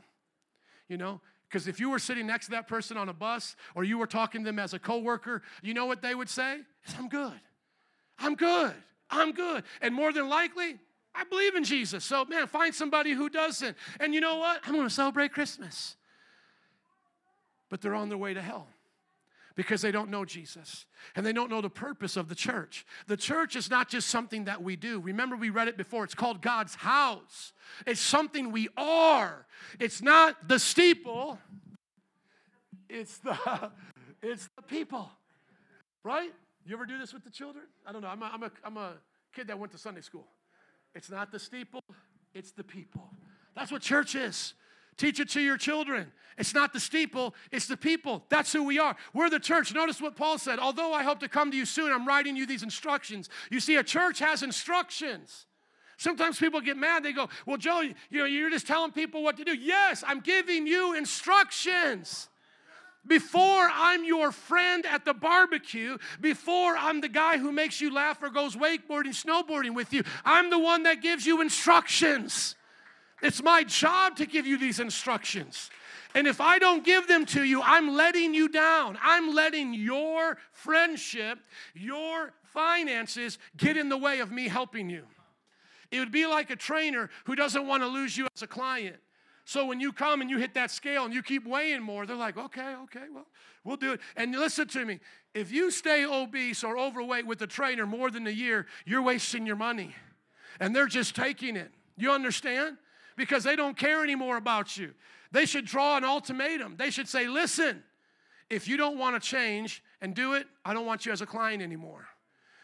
[0.89, 1.20] You know?
[1.49, 4.09] Because if you were sitting next to that person on a bus or you were
[4.09, 6.59] talking to them as a coworker, you know what they would say?
[6.99, 7.41] I'm good.
[8.18, 8.75] I'm good.
[9.09, 9.62] I'm good.
[9.81, 10.81] And more than likely,
[11.15, 12.05] I believe in Jesus.
[12.05, 13.77] So, man, find somebody who doesn't.
[14.01, 14.61] And you know what?
[14.65, 15.97] I'm going to celebrate Christmas.
[17.69, 18.69] But they're on their way to hell
[19.55, 22.87] because they don't know Jesus and they don't know the purpose of the church.
[23.07, 25.01] The church is not just something that we do.
[25.01, 26.05] Remember, we read it before.
[26.05, 27.53] It's called God's house,
[27.87, 29.47] it's something we are.
[29.79, 31.39] It's not the steeple,
[32.89, 33.71] it's the,
[34.23, 35.11] it's the people,
[36.05, 36.33] right?
[36.65, 37.65] You ever do this with the children?
[37.87, 38.09] I don't know.
[38.09, 38.93] I'm a, I'm a, I'm a
[39.35, 40.27] kid that went to Sunday school.
[40.95, 41.82] It's not the steeple,
[42.34, 43.09] it's the people.
[43.55, 44.55] That's what church is.
[44.97, 46.12] Teach it to your children.
[46.38, 48.24] It's not the steeple, it's the people.
[48.28, 48.97] That's who we are.
[49.12, 49.72] We're the church.
[49.74, 50.59] Notice what Paul said.
[50.59, 53.28] Although I hope to come to you soon, I'm writing you these instructions.
[53.51, 55.47] You see, a church has instructions.
[55.99, 57.05] Sometimes people get mad.
[57.05, 59.55] They go, Well, Joe, you know, you're just telling people what to do.
[59.55, 62.28] Yes, I'm giving you instructions.
[63.07, 68.22] Before I'm your friend at the barbecue, before I'm the guy who makes you laugh
[68.22, 72.55] or goes wakeboarding, snowboarding with you, I'm the one that gives you instructions.
[73.20, 75.70] It's my job to give you these instructions.
[76.14, 78.98] And if I don't give them to you, I'm letting you down.
[79.03, 81.38] I'm letting your friendship,
[81.74, 85.05] your finances get in the way of me helping you.
[85.90, 88.96] It would be like a trainer who doesn't want to lose you as a client.
[89.45, 92.16] So when you come and you hit that scale and you keep weighing more, they're
[92.16, 93.26] like, okay, okay, well,
[93.64, 94.01] we'll do it.
[94.16, 95.01] And listen to me
[95.34, 99.47] if you stay obese or overweight with the trainer more than a year, you're wasting
[99.47, 99.95] your money.
[100.61, 101.70] And they're just taking it.
[101.97, 102.76] You understand?
[103.16, 104.93] Because they don't care anymore about you.
[105.32, 106.76] They should draw an ultimatum.
[106.76, 107.82] They should say, listen,
[108.51, 111.26] if you don't want to change and do it, I don't want you as a
[111.26, 112.07] client anymore.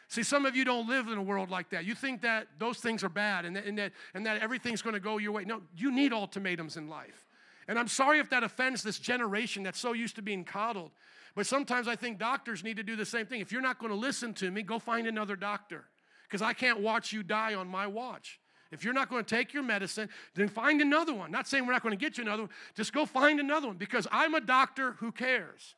[0.08, 1.84] See, some of you don't live in a world like that.
[1.84, 4.94] You think that those things are bad and that, and that, and that everything's going
[4.94, 5.44] to go your way.
[5.44, 7.26] No, you need ultimatums in life.
[7.68, 10.92] And I'm sorry if that offends this generation that's so used to being coddled.
[11.34, 13.42] But sometimes I think doctors need to do the same thing.
[13.42, 15.84] If you're not going to listen to me, go find another doctor
[16.26, 18.40] because I can't watch you die on my watch.
[18.70, 21.30] If you're not going to take your medicine, then find another one.
[21.30, 23.76] Not saying we're not going to get you another one, just go find another one
[23.76, 25.74] because I'm a doctor who cares.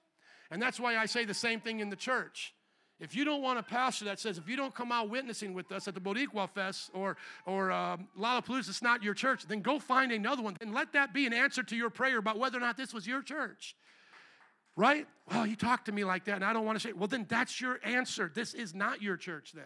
[0.52, 2.54] And that's why I say the same thing in the church.
[3.00, 5.72] If you don't want a pastor that says, if you don't come out witnessing with
[5.72, 9.78] us at the Boricua Fest or, or um, Lollapalooza, it's not your church, then go
[9.78, 10.58] find another one.
[10.60, 13.06] And let that be an answer to your prayer about whether or not this was
[13.06, 13.74] your church.
[14.76, 15.06] Right?
[15.30, 17.26] Well, you talked to me like that, and I don't want to say, well, then
[17.28, 18.30] that's your answer.
[18.32, 19.64] This is not your church then.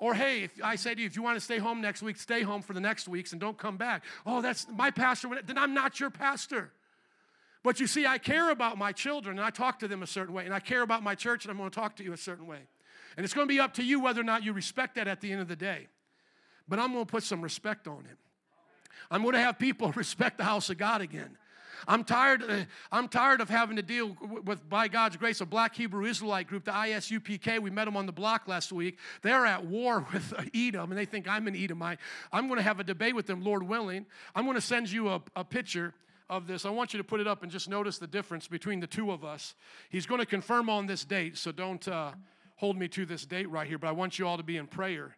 [0.00, 2.18] Or hey, if I say to you, if you want to stay home next week,
[2.18, 4.04] stay home for the next weeks and don't come back.
[4.26, 5.28] Oh, that's my pastor.
[5.44, 6.70] Then I'm not your pastor.
[7.62, 10.34] But you see, I care about my children and I talk to them a certain
[10.34, 12.16] way, and I care about my church and I'm going to talk to you a
[12.16, 12.60] certain way.
[13.16, 15.20] And it's going to be up to you whether or not you respect that at
[15.20, 15.88] the end of the day.
[16.68, 18.16] But I'm going to put some respect on it.
[19.10, 21.36] I'm going to have people respect the house of God again.
[21.86, 25.76] I'm tired, uh, I'm tired of having to deal with, by God's grace, a black
[25.76, 27.60] Hebrew Israelite group, the ISUPK.
[27.60, 28.98] We met them on the block last week.
[29.22, 31.98] They're at war with Edom, and they think I'm an Edomite.
[32.32, 34.06] I'm going to have a debate with them, Lord willing.
[34.34, 35.94] I'm going to send you a, a picture
[36.30, 36.66] of this.
[36.66, 39.10] I want you to put it up and just notice the difference between the two
[39.10, 39.54] of us.
[39.88, 42.12] He's going to confirm on this date, so don't uh,
[42.56, 44.66] hold me to this date right here, but I want you all to be in
[44.66, 45.16] prayer.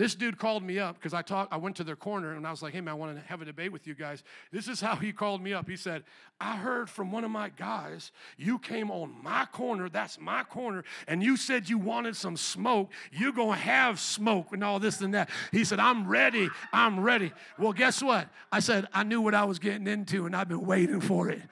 [0.00, 1.52] This dude called me up because I talked.
[1.52, 3.42] I went to their corner and I was like, "Hey man, I want to have
[3.42, 5.68] a debate with you guys." This is how he called me up.
[5.68, 6.04] He said,
[6.40, 9.90] "I heard from one of my guys you came on my corner.
[9.90, 12.90] That's my corner, and you said you wanted some smoke.
[13.12, 16.48] You're gonna have smoke and all this and that." He said, "I'm ready.
[16.72, 18.26] I'm ready." Well, guess what?
[18.50, 21.42] I said I knew what I was getting into, and I've been waiting for it.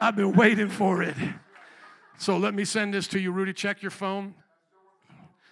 [0.00, 1.16] I've been waiting for it.
[2.16, 3.52] So let me send this to you, Rudy.
[3.52, 4.34] Check your phone.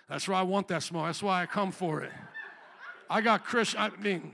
[0.09, 1.05] That's why I want that smoke.
[1.05, 2.13] That's why I come for it.
[3.11, 4.33] I got Chris, I mean,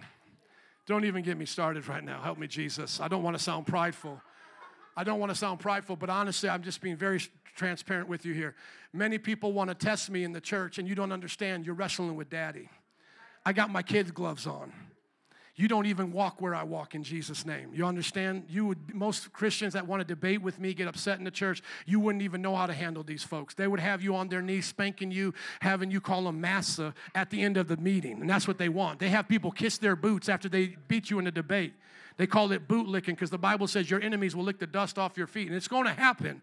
[0.87, 2.20] don't even get me started right now.
[2.20, 3.01] Help me, Jesus.
[3.01, 4.20] I don't want to sound prideful.
[4.95, 7.20] I don't want to sound prideful, but honestly, I'm just being very
[7.57, 8.55] transparent with you here.
[8.93, 11.64] Many people want to test me in the church, and you don't understand.
[11.64, 12.68] You're wrestling with daddy.
[13.47, 14.72] I got my kids' gloves on
[15.57, 17.70] you don't even walk where I walk in Jesus' name.
[17.72, 18.44] You understand?
[18.48, 21.62] You would most Christians that want to debate with me get upset in the church.
[21.86, 23.54] You wouldn't even know how to handle these folks.
[23.54, 27.30] They would have you on their knees spanking you, having you call them massa at
[27.30, 28.98] the end of the meeting, and that's what they want.
[28.98, 31.72] They have people kiss their boots after they beat you in a debate.
[32.16, 34.98] They call it boot licking because the Bible says your enemies will lick the dust
[34.98, 36.42] off your feet, and it's going to happen,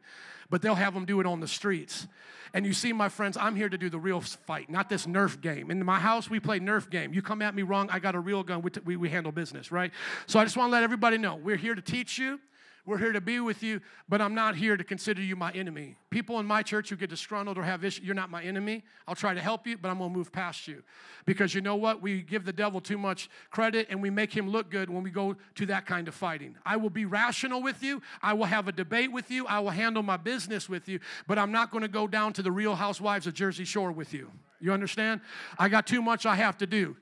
[0.49, 2.07] but they'll have them do it on the streets.
[2.53, 5.41] And you see, my friends, I'm here to do the real fight, not this Nerf
[5.41, 5.71] game.
[5.71, 7.11] In my house, we play Nerf game.
[7.11, 8.61] You come at me wrong, I got a real gun.
[8.61, 9.91] We, t- we, we handle business, right?
[10.28, 12.39] So I just want to let everybody know we're here to teach you.
[12.86, 13.80] We're here to be with you,
[14.10, 15.96] but I'm not here to consider you my enemy.
[16.10, 18.84] People in my church who get disgruntled or have issues, you're not my enemy.
[19.08, 20.84] I'll try to help you, but I'm going to move past you.
[21.26, 22.02] Because you know what?
[22.02, 25.12] We give the devil too much credit and we make him look good when we
[25.12, 26.58] go to that kind of fighting.
[26.66, 28.02] I will be rational with you.
[28.22, 29.48] I will have a debate with you.
[29.48, 32.42] I will handle my business with you, but I'm not going to go down to
[32.42, 34.30] the real housewives of Jersey Shore with you.
[34.60, 35.22] You understand?
[35.58, 36.98] I got too much I have to do.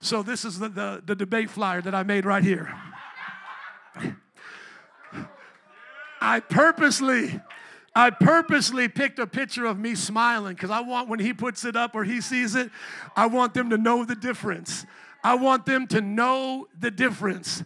[0.00, 2.74] So this is the, the, the debate flyer that I made right here.
[6.24, 7.38] I purposely,
[7.94, 11.76] I purposely picked a picture of me smiling because I want when he puts it
[11.76, 12.70] up or he sees it,
[13.14, 14.86] I want them to know the difference.
[15.22, 17.62] I want them to know the difference.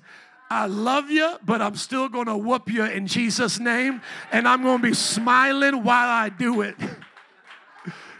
[0.50, 4.02] I love you, but I'm still gonna whoop you in Jesus' name,
[4.32, 6.74] and I'm gonna be smiling while I do it.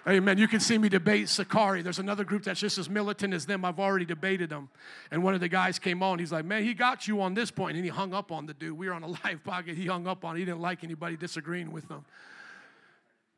[0.08, 0.38] Amen.
[0.38, 1.82] You can see me debate Sakari.
[1.82, 3.62] There's another group that's just as militant as them.
[3.62, 4.70] I've already debated them.
[5.10, 6.18] And one of the guys came on.
[6.18, 7.76] He's like, man, he got you on this point.
[7.76, 8.78] And he hung up on the dude.
[8.78, 9.76] We were on a live pocket.
[9.76, 10.38] He hung up on it.
[10.38, 12.06] He didn't like anybody disagreeing with him.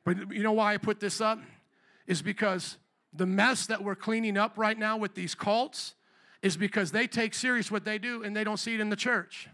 [0.04, 1.40] But you know why I put this up?
[2.06, 2.76] Is because
[3.12, 5.94] The mess that we're cleaning up right now with these cults
[6.40, 8.96] is because they take serious what they do and they don't see it in the
[8.96, 9.48] church.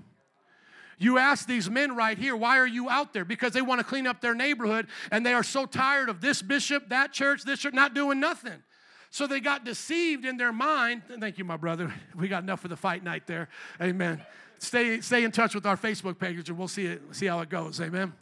[0.98, 3.24] You ask these men right here, why are you out there?
[3.24, 6.40] Because they want to clean up their neighborhood and they are so tired of this
[6.40, 8.62] bishop, that church, this church, not doing nothing.
[9.10, 11.02] So they got deceived in their mind.
[11.20, 11.92] Thank you, my brother.
[12.16, 13.48] We got enough for the fight night there.
[13.80, 14.24] Amen.
[14.58, 17.50] Stay, stay in touch with our Facebook page and we'll see, it, see how it
[17.50, 17.78] goes.
[17.80, 18.14] Amen.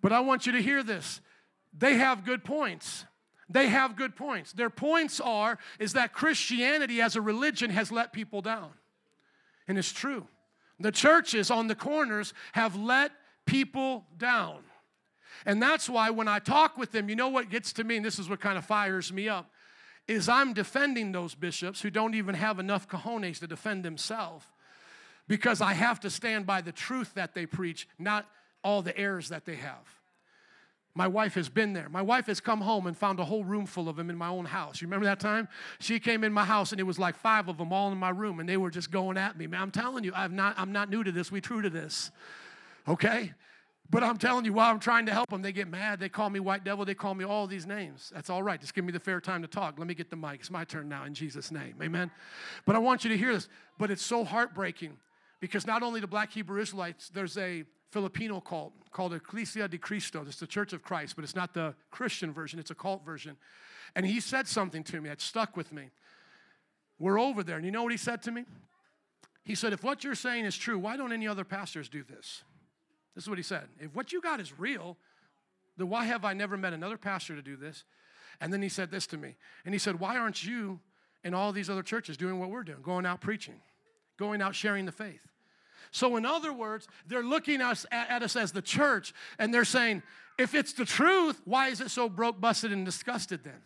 [0.00, 1.20] But I want you to hear this.
[1.76, 3.04] They have good points.
[3.48, 4.52] They have good points.
[4.52, 8.70] Their points are is that Christianity as a religion has let people down.
[9.68, 10.26] And it's true.
[10.80, 13.12] The churches on the corners have let
[13.46, 14.58] people down.
[15.46, 18.04] And that's why when I talk with them, you know what gets to me, and
[18.04, 19.50] this is what kind of fires me up,
[20.08, 24.46] is I'm defending those bishops who don't even have enough cojones to defend themselves
[25.28, 28.26] because I have to stand by the truth that they preach, not
[28.62, 30.03] all the errors that they have.
[30.96, 31.88] My wife has been there.
[31.88, 34.28] My wife has come home and found a whole room full of them in my
[34.28, 34.80] own house.
[34.80, 35.48] You remember that time?
[35.80, 38.10] She came in my house and it was like five of them all in my
[38.10, 39.48] room and they were just going at me.
[39.48, 41.32] Man, I'm telling you, I'm not, I'm not new to this.
[41.32, 42.12] We true to this.
[42.86, 43.32] Okay?
[43.90, 45.98] But I'm telling you, while I'm trying to help them, they get mad.
[45.98, 46.84] They call me white devil.
[46.84, 48.12] They call me all these names.
[48.14, 48.60] That's all right.
[48.60, 49.78] Just give me the fair time to talk.
[49.78, 50.40] Let me get the mic.
[50.40, 51.74] It's my turn now in Jesus' name.
[51.82, 52.10] Amen.
[52.66, 53.48] But I want you to hear this.
[53.78, 54.96] But it's so heartbreaking
[55.40, 57.64] because not only the black Hebrew Israelites, there's a
[57.94, 60.24] Filipino cult called Ecclesia de Cristo.
[60.26, 63.36] It's the Church of Christ, but it's not the Christian version, it's a cult version.
[63.94, 65.90] And he said something to me that stuck with me.
[66.98, 68.46] We're over there, and you know what he said to me?
[69.44, 72.42] He said, If what you're saying is true, why don't any other pastors do this?
[73.14, 73.68] This is what he said.
[73.78, 74.96] If what you got is real,
[75.76, 77.84] then why have I never met another pastor to do this?
[78.40, 79.36] And then he said this to me.
[79.64, 80.80] And he said, Why aren't you
[81.22, 83.60] in all these other churches doing what we're doing, going out preaching,
[84.18, 85.28] going out sharing the faith?
[85.94, 89.64] So, in other words, they're looking us, at, at us as the church and they're
[89.64, 90.02] saying,
[90.36, 93.62] if it's the truth, why is it so broke, busted, and disgusted then?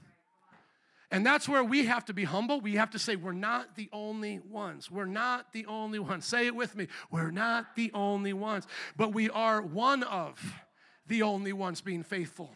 [1.10, 2.60] And that's where we have to be humble.
[2.60, 4.90] We have to say, we're not the only ones.
[4.90, 6.26] We're not the only ones.
[6.26, 6.88] Say it with me.
[7.10, 10.38] We're not the only ones, but we are one of
[11.06, 12.50] the only ones being faithful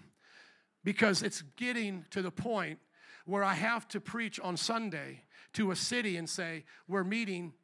[0.85, 2.79] because it's getting to the point
[3.25, 5.23] where I have to preach on Sunday
[5.55, 7.55] to a city and say, we're meeting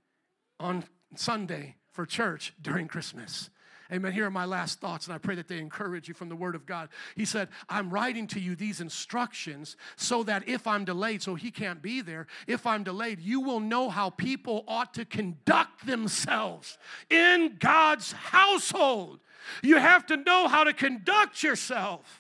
[0.58, 0.84] on
[1.14, 3.50] Sunday for church during Christmas.
[3.92, 4.12] Amen.
[4.12, 6.54] Here are my last thoughts, and I pray that they encourage you from the Word
[6.54, 6.90] of God.
[7.16, 11.50] He said, I'm writing to you these instructions so that if I'm delayed, so he
[11.50, 16.78] can't be there, if I'm delayed, you will know how people ought to conduct themselves
[17.10, 19.18] in God's household.
[19.60, 22.17] You have to know how to conduct yourself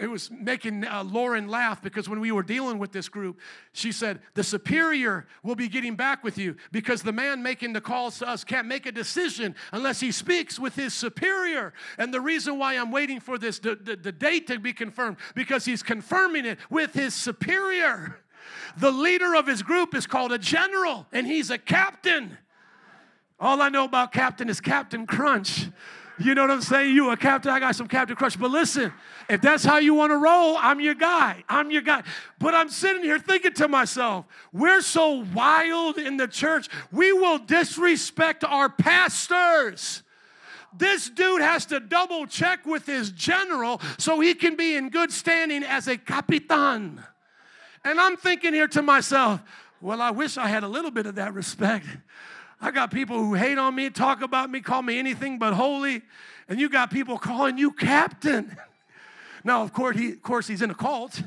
[0.00, 3.38] it was making uh, Lauren laugh because when we were dealing with this group,
[3.72, 7.80] she said, The superior will be getting back with you because the man making the
[7.80, 11.72] calls to us can't make a decision unless he speaks with his superior.
[11.98, 15.16] And the reason why I'm waiting for this, the, the, the date to be confirmed,
[15.34, 18.20] because he's confirming it with his superior.
[18.76, 22.38] The leader of his group is called a general, and he's a captain.
[23.38, 25.68] All I know about captain is Captain Crunch.
[26.20, 26.94] You know what I'm saying?
[26.94, 28.36] You a captain, I got some Captain crush.
[28.36, 28.92] But listen,
[29.30, 31.42] if that's how you want to roll, I'm your guy.
[31.48, 32.02] I'm your guy.
[32.38, 37.38] But I'm sitting here thinking to myself, we're so wild in the church, we will
[37.38, 40.02] disrespect our pastors.
[40.76, 45.10] This dude has to double check with his general so he can be in good
[45.10, 47.02] standing as a capitan.
[47.82, 49.40] And I'm thinking here to myself,
[49.80, 51.86] well, I wish I had a little bit of that respect.
[52.60, 56.02] I got people who hate on me, talk about me, call me anything but holy,
[56.48, 58.56] and you got people calling you captain.
[59.42, 61.22] Now, of course, he, of course he's in a cult,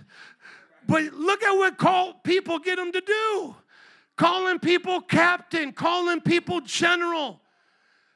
[0.86, 3.56] but look at what cult people get him to do.
[4.16, 7.42] Calling people captain, calling people general.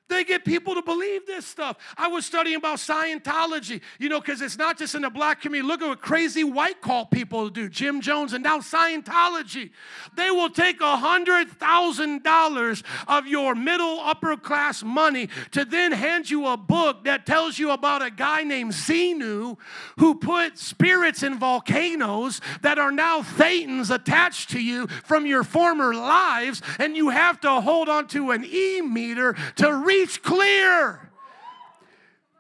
[0.09, 1.77] They get people to believe this stuff.
[1.97, 5.67] I was studying about Scientology, you know, because it's not just in the black community.
[5.67, 7.67] Look at what crazy white cult people do.
[7.67, 9.71] Jim Jones and now Scientology.
[10.15, 15.91] They will take a hundred thousand dollars of your middle upper class money to then
[15.91, 19.57] hand you a book that tells you about a guy named Xenu
[19.99, 25.93] who put spirits in volcanoes that are now thetans attached to you from your former
[25.93, 31.09] lives, and you have to hold on to an e meter to read reach clear.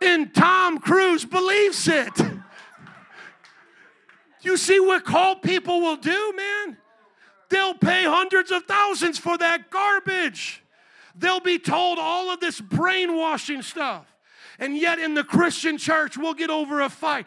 [0.01, 2.13] And Tom Cruise believes it.
[4.41, 6.77] You see what cult people will do, man?
[7.49, 10.61] They'll pay hundreds of thousands for that garbage.
[11.15, 14.05] They'll be told all of this brainwashing stuff.
[14.59, 17.25] And yet, in the Christian church, we'll get over a fight.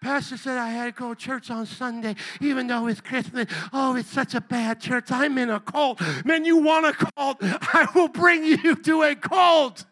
[0.00, 3.46] Pastor said I had to go to church on Sunday, even though it's Christmas.
[3.72, 5.10] Oh, it's such a bad church.
[5.10, 6.00] I'm in a cult.
[6.24, 7.38] Man, you want a cult?
[7.40, 9.84] I will bring you to a cult.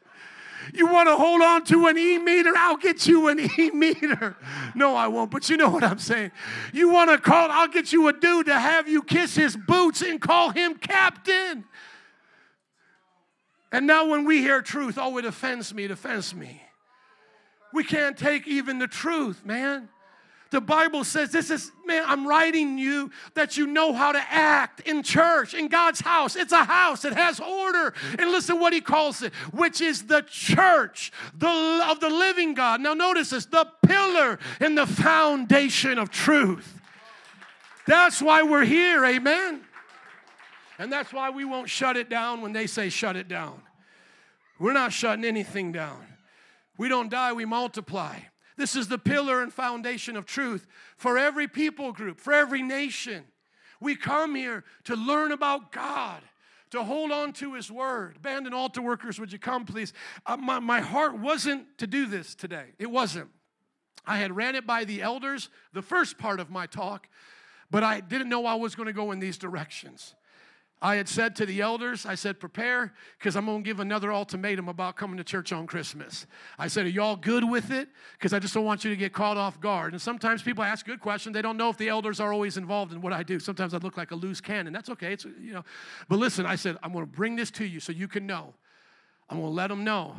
[0.72, 2.52] You want to hold on to an E meter?
[2.56, 4.36] I'll get you an E meter.
[4.74, 6.32] No, I won't, but you know what I'm saying.
[6.72, 10.02] You want to call, I'll get you a dude to have you kiss his boots
[10.02, 11.64] and call him captain.
[13.70, 16.62] And now when we hear truth, oh, it offends me, it offends me.
[17.74, 19.88] We can't take even the truth, man.
[20.50, 24.78] The Bible says, This is, man, I'm writing you that you know how to act
[24.86, 26.36] in church, in God's house.
[26.36, 27.92] It's a house, it has order.
[28.16, 32.80] And listen what he calls it, which is the church the, of the living God.
[32.80, 36.80] Now, notice this the pillar and the foundation of truth.
[37.88, 39.62] That's why we're here, amen.
[40.78, 43.60] And that's why we won't shut it down when they say shut it down.
[44.60, 46.13] We're not shutting anything down.
[46.76, 48.18] We don't die, we multiply.
[48.56, 53.24] This is the pillar and foundation of truth for every people group, for every nation.
[53.80, 56.22] We come here to learn about God,
[56.70, 58.22] to hold on to His Word.
[58.22, 59.92] Band and altar workers, would you come, please?
[60.24, 62.66] Uh, my, my heart wasn't to do this today.
[62.78, 63.30] It wasn't.
[64.06, 67.08] I had ran it by the elders, the first part of my talk,
[67.70, 70.14] but I didn't know I was going to go in these directions.
[70.82, 74.12] I had said to the elders, I said, prepare, because I'm going to give another
[74.12, 76.26] ultimatum about coming to church on Christmas.
[76.58, 77.88] I said, Are y'all good with it?
[78.12, 79.92] Because I just don't want you to get caught off guard.
[79.92, 81.32] And sometimes people ask good questions.
[81.32, 83.38] They don't know if the elders are always involved in what I do.
[83.38, 84.72] Sometimes I look like a loose cannon.
[84.74, 85.14] That's okay.
[85.14, 85.64] It's, you know.
[86.08, 88.52] But listen, I said, I'm going to bring this to you so you can know.
[89.30, 90.16] I'm going to let them know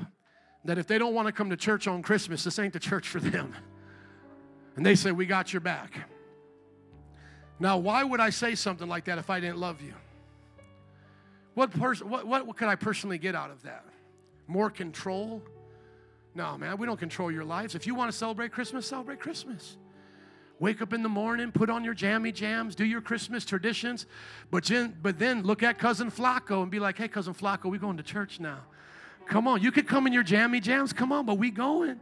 [0.63, 3.07] that if they don't want to come to church on Christmas, this ain't the church
[3.07, 3.53] for them.
[4.75, 5.93] And they say, We got your back.
[7.59, 9.93] Now, why would I say something like that if I didn't love you?
[11.55, 13.85] What, pers- what, what, what could I personally get out of that?
[14.47, 15.41] More control?
[16.35, 17.75] No, man, we don't control your lives.
[17.75, 19.77] If you want to celebrate Christmas, celebrate Christmas.
[20.59, 24.05] Wake up in the morning, put on your jammy jams, do your Christmas traditions,
[24.51, 27.77] but then, but then look at Cousin Flacco and be like, hey, Cousin Flacco, we
[27.77, 28.59] going to church now.
[29.25, 31.99] Come on, you could come in your jammy jams, come on, but we going.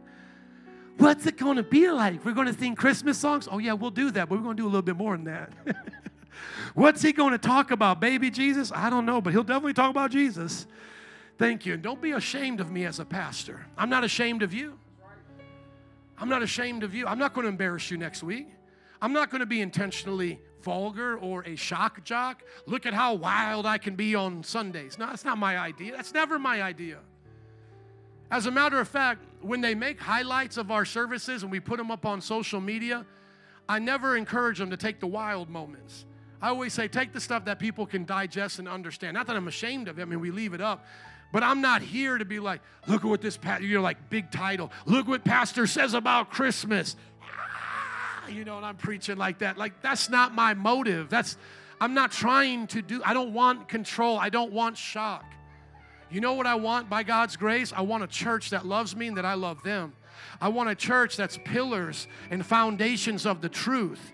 [0.98, 2.24] What's it going to be like?
[2.24, 3.48] We're going to sing Christmas songs?
[3.50, 5.24] Oh, yeah, we'll do that, but we're going to do a little bit more than
[5.24, 5.52] that.
[6.74, 8.00] What's he going to talk about?
[8.00, 8.72] Baby Jesus?
[8.72, 10.66] I don't know, but he'll definitely talk about Jesus.
[11.38, 11.74] Thank you.
[11.74, 13.66] And don't be ashamed of me as a pastor.
[13.76, 14.78] I'm not ashamed of you.
[16.18, 17.06] I'm not ashamed of you.
[17.06, 18.48] I'm not going to embarrass you next week.
[19.02, 22.42] I'm not going to be intentionally vulgar or a shock jock.
[22.66, 24.98] Look at how wild I can be on Sundays.
[24.98, 25.92] No, that's not my idea.
[25.94, 26.98] That's never my idea.
[28.30, 31.76] As a matter of fact, when they make highlights of our services and we put
[31.76, 33.04] them up on social media,
[33.68, 36.06] I never encourage them to take the wild moments.
[36.44, 39.14] I always say, take the stuff that people can digest and understand.
[39.14, 40.84] Not that I'm ashamed of it, I mean, we leave it up.
[41.32, 44.70] But I'm not here to be like, look at what this, you're like, big title.
[44.84, 46.96] Look what Pastor says about Christmas.
[47.22, 49.56] Ah, you know, and I'm preaching like that.
[49.56, 51.08] Like, that's not my motive.
[51.08, 51.38] That's,
[51.80, 54.18] I'm not trying to do, I don't want control.
[54.18, 55.24] I don't want shock.
[56.10, 57.72] You know what I want by God's grace?
[57.74, 59.94] I want a church that loves me and that I love them.
[60.42, 64.12] I want a church that's pillars and foundations of the truth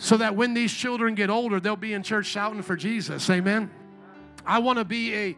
[0.00, 3.28] so that when these children get older, they'll be in church shouting for Jesus.
[3.28, 3.70] Amen.
[4.46, 5.36] I want to be a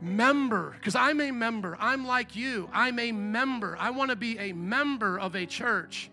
[0.00, 1.76] member because I'm a member.
[1.80, 2.70] I'm like you.
[2.72, 3.76] I'm a member.
[3.80, 6.08] I want to be a member of a church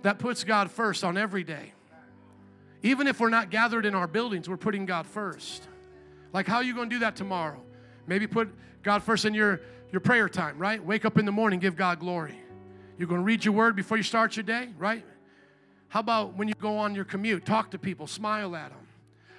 [0.00, 1.74] that puts God first on every day.
[2.82, 5.68] Even if we're not gathered in our buildings, we're putting God first.
[6.32, 7.62] Like, how are you going to do that tomorrow?
[8.06, 8.48] Maybe put
[8.82, 9.60] God first in your,
[9.92, 10.82] your prayer time, right?
[10.82, 12.40] Wake up in the morning, give God glory.
[12.96, 15.04] You're going to read your word before you start your day, right?
[15.92, 17.44] How about when you go on your commute?
[17.44, 18.78] Talk to people, smile at them.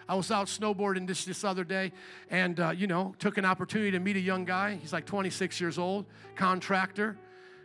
[0.08, 1.92] I was out snowboarding this this other day,
[2.30, 4.78] and uh, you know, took an opportunity to meet a young guy.
[4.80, 6.06] He's like 26 years old,
[6.36, 7.18] contractor,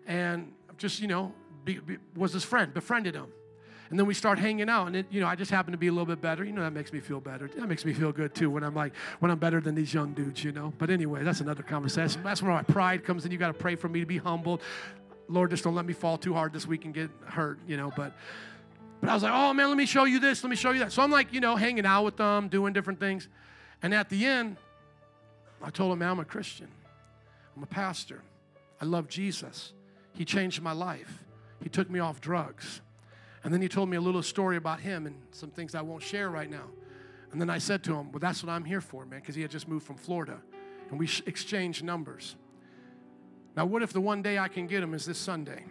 [0.06, 1.34] and just you know,
[1.66, 3.26] be, be, was his friend, befriended him,
[3.90, 4.86] and then we start hanging out.
[4.86, 6.42] And it, you know, I just happen to be a little bit better.
[6.42, 7.46] You know, that makes me feel better.
[7.46, 10.14] That makes me feel good too when I'm like when I'm better than these young
[10.14, 10.42] dudes.
[10.42, 10.72] You know.
[10.78, 12.22] But anyway, that's another conversation.
[12.22, 13.32] That's where my pride comes in.
[13.32, 14.62] You got to pray for me to be humbled.
[15.28, 17.58] Lord, just don't let me fall too hard this week and get hurt.
[17.66, 18.14] You know, but.
[19.00, 20.80] But I was like, oh man, let me show you this, let me show you
[20.80, 20.92] that.
[20.92, 23.28] So I'm like, you know, hanging out with them, doing different things.
[23.82, 24.56] And at the end,
[25.62, 26.68] I told him, man, I'm a Christian.
[27.56, 28.22] I'm a pastor.
[28.80, 29.72] I love Jesus.
[30.14, 31.24] He changed my life.
[31.62, 32.80] He took me off drugs.
[33.44, 36.02] And then he told me a little story about him and some things I won't
[36.02, 36.64] share right now.
[37.30, 39.42] And then I said to him, well, that's what I'm here for, man, because he
[39.42, 40.38] had just moved from Florida.
[40.90, 42.36] And we exchanged numbers.
[43.56, 45.64] Now, what if the one day I can get him is this Sunday?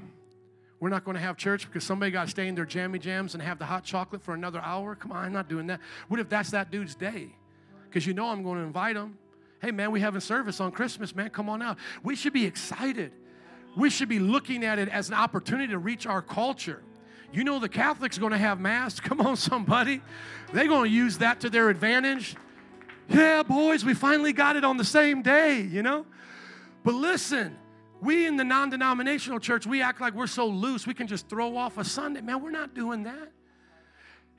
[0.80, 3.34] We're not going to have church because somebody got to stay in their jammy jams
[3.34, 4.96] and have the hot chocolate for another hour.
[4.96, 5.80] Come on, I'm not doing that.
[6.08, 7.36] What if that's that dude's day?
[7.90, 9.18] Because you know I'm going to invite him.
[9.60, 11.32] Hey, man, we having service on Christmas, man.
[11.32, 11.78] Come on out.
[12.04, 13.12] We should be excited.
[13.76, 16.84] We should be looking at it as an opportunity to reach our culture.
[17.34, 19.00] You know the Catholics are going to have mass.
[19.00, 20.02] Come on, somebody.
[20.54, 22.36] They're going to use that to their advantage.
[23.10, 26.06] Yeah, boys, we finally got it on the same day, you know?
[26.84, 27.58] But listen,
[28.02, 31.30] We in the non denominational church, we act like we're so loose, we can just
[31.30, 32.22] throw off a Sunday.
[32.22, 33.32] Man, we're not doing that.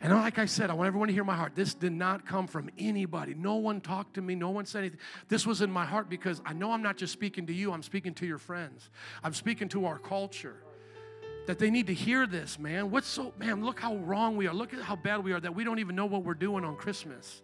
[0.01, 1.57] And like I said, I want everyone to hear my heart.
[1.57, 3.35] This did not come from anybody.
[3.35, 4.37] No one talked to me.
[4.37, 5.01] No one said anything.
[5.29, 7.83] This was in my heart because I know I'm not just speaking to you, I'm
[7.83, 8.91] speaking to your friends.
[9.25, 10.63] I'm speaking to our culture.
[11.49, 12.91] That they need to hear this, man.
[12.91, 14.55] What's so, man, look how wrong we are.
[14.55, 16.77] Look at how bad we are that we don't even know what we're doing on
[16.77, 17.43] Christmas.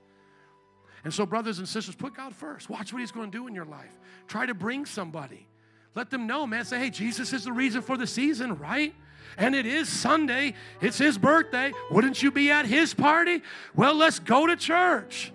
[1.05, 2.69] And so, brothers and sisters, put God first.
[2.69, 3.99] Watch what He's going to do in your life.
[4.29, 5.47] Try to bring somebody.
[5.95, 6.65] Let them know, man.
[6.65, 8.95] Say, hey, Jesus is the reason for the season, right?
[9.37, 10.55] And it is Sunday.
[10.81, 11.73] It's his birthday.
[11.91, 13.43] Wouldn't you be at his party?
[13.75, 15.33] Well, let's go to church.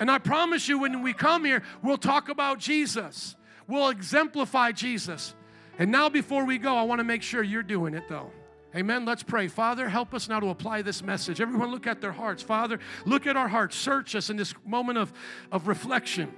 [0.00, 3.36] And I promise you, when we come here, we'll talk about Jesus.
[3.66, 5.34] We'll exemplify Jesus.
[5.78, 8.30] And now, before we go, I want to make sure you're doing it, though.
[8.76, 9.04] Amen.
[9.04, 9.46] Let's pray.
[9.46, 11.40] Father, help us now to apply this message.
[11.40, 12.42] Everyone, look at their hearts.
[12.42, 13.76] Father, look at our hearts.
[13.76, 15.12] Search us in this moment of,
[15.52, 16.32] of reflection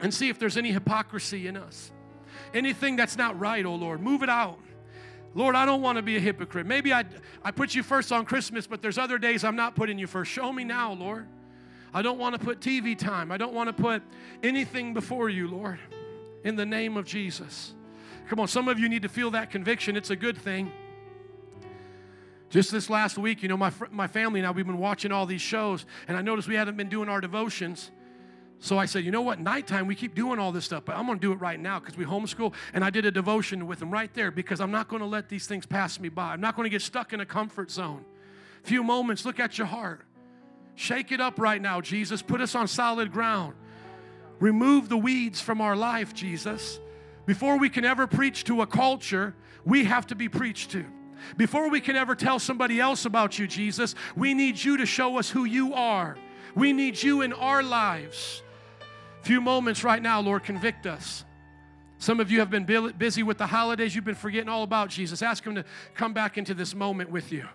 [0.00, 1.90] and see if there's any hypocrisy in us.
[2.54, 4.58] Anything that's not right, oh Lord, move it out.
[5.34, 6.64] Lord, I don't want to be a hypocrite.
[6.64, 7.04] Maybe I,
[7.42, 10.30] I put you first on Christmas, but there's other days I'm not putting you first.
[10.30, 11.26] Show me now, Lord.
[11.92, 13.32] I don't want to put TV time.
[13.32, 14.02] I don't want to put
[14.42, 15.80] anything before you, Lord,
[16.44, 17.74] in the name of Jesus.
[18.28, 19.96] Come on, some of you need to feel that conviction.
[19.96, 20.70] It's a good thing.
[22.50, 25.26] Just this last week, you know, my, my family and I, we've been watching all
[25.26, 27.90] these shows, and I noticed we hadn't been doing our devotions.
[28.64, 29.40] So I said, you know what?
[29.40, 31.78] Nighttime, we keep doing all this stuff, but I'm going to do it right now
[31.78, 32.54] because we homeschool.
[32.72, 35.28] And I did a devotion with them right there because I'm not going to let
[35.28, 36.32] these things pass me by.
[36.32, 38.06] I'm not going to get stuck in a comfort zone.
[38.62, 40.06] Few moments, look at your heart.
[40.76, 42.22] Shake it up right now, Jesus.
[42.22, 43.52] Put us on solid ground.
[44.40, 46.80] Remove the weeds from our life, Jesus.
[47.26, 49.34] Before we can ever preach to a culture,
[49.66, 50.86] we have to be preached to.
[51.36, 55.18] Before we can ever tell somebody else about you, Jesus, we need you to show
[55.18, 56.16] us who you are.
[56.54, 58.42] We need you in our lives
[59.24, 61.24] few moments right now, Lord, convict us.
[61.98, 62.64] Some of you have been
[62.98, 63.94] busy with the holidays.
[63.94, 65.22] You've been forgetting all about Jesus.
[65.22, 65.64] Ask Him to
[65.94, 67.48] come back into this moment with you.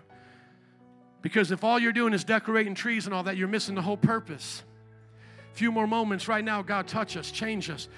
[1.22, 3.96] Because if all you're doing is decorating trees and all that, you're missing the whole
[3.96, 4.64] purpose.
[5.52, 7.88] A few more moments right now, God, touch us, change us.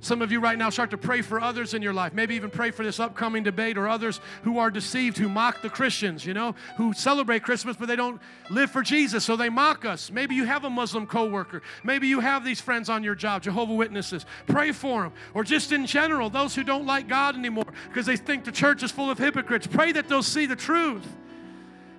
[0.00, 2.14] Some of you right now start to pray for others in your life.
[2.14, 5.68] Maybe even pray for this upcoming debate or others who are deceived, who mock the
[5.68, 9.84] Christians, you know, who celebrate Christmas but they don't live for Jesus, so they mock
[9.84, 10.12] us.
[10.12, 11.62] Maybe you have a Muslim coworker.
[11.82, 14.24] Maybe you have these friends on your job, Jehovah Witnesses.
[14.46, 15.12] Pray for them.
[15.34, 18.84] Or just in general, those who don't like God anymore because they think the church
[18.84, 19.66] is full of hypocrites.
[19.66, 21.06] Pray that they'll see the truth.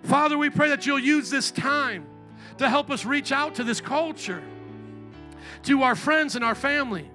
[0.03, 2.05] Father, we pray that you'll use this time
[2.59, 4.41] to help us reach out to this culture,
[5.63, 7.09] to our friends and our family.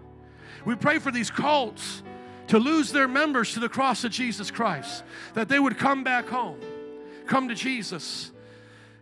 [0.65, 2.03] We pray for these cults
[2.49, 5.03] to lose their members to the cross of Jesus Christ,
[5.35, 6.61] that they would come back home,
[7.27, 8.31] come to Jesus.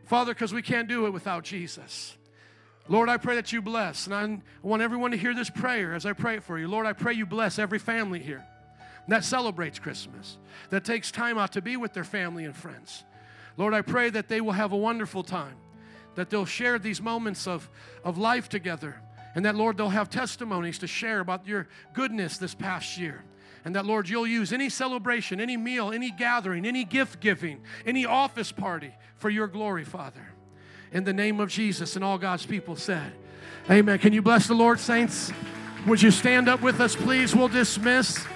[0.05, 2.16] Father, because we can't do it without Jesus.
[2.89, 6.05] Lord, I pray that you bless, and I want everyone to hear this prayer as
[6.05, 6.68] I pray for you.
[6.68, 8.44] Lord, I pray you bless every family here
[9.09, 10.39] that celebrates Christmas,
[10.70, 13.05] that takes time out to be with their family and friends.
[13.56, 15.56] Lord, I pray that they will have a wonderful time,
[16.14, 17.68] that they'll share these moments of,
[18.05, 19.01] of life together,
[19.34, 23.24] and that, Lord, they'll have testimonies to share about your goodness this past year.
[23.64, 28.04] And that, Lord, you'll use any celebration, any meal, any gathering, any gift giving, any
[28.04, 30.32] office party for your glory, Father.
[30.92, 33.12] In the name of Jesus and all God's people said,
[33.70, 33.98] Amen.
[34.00, 35.32] Can you bless the Lord, saints?
[35.86, 37.34] Would you stand up with us, please?
[37.34, 38.26] We'll dismiss.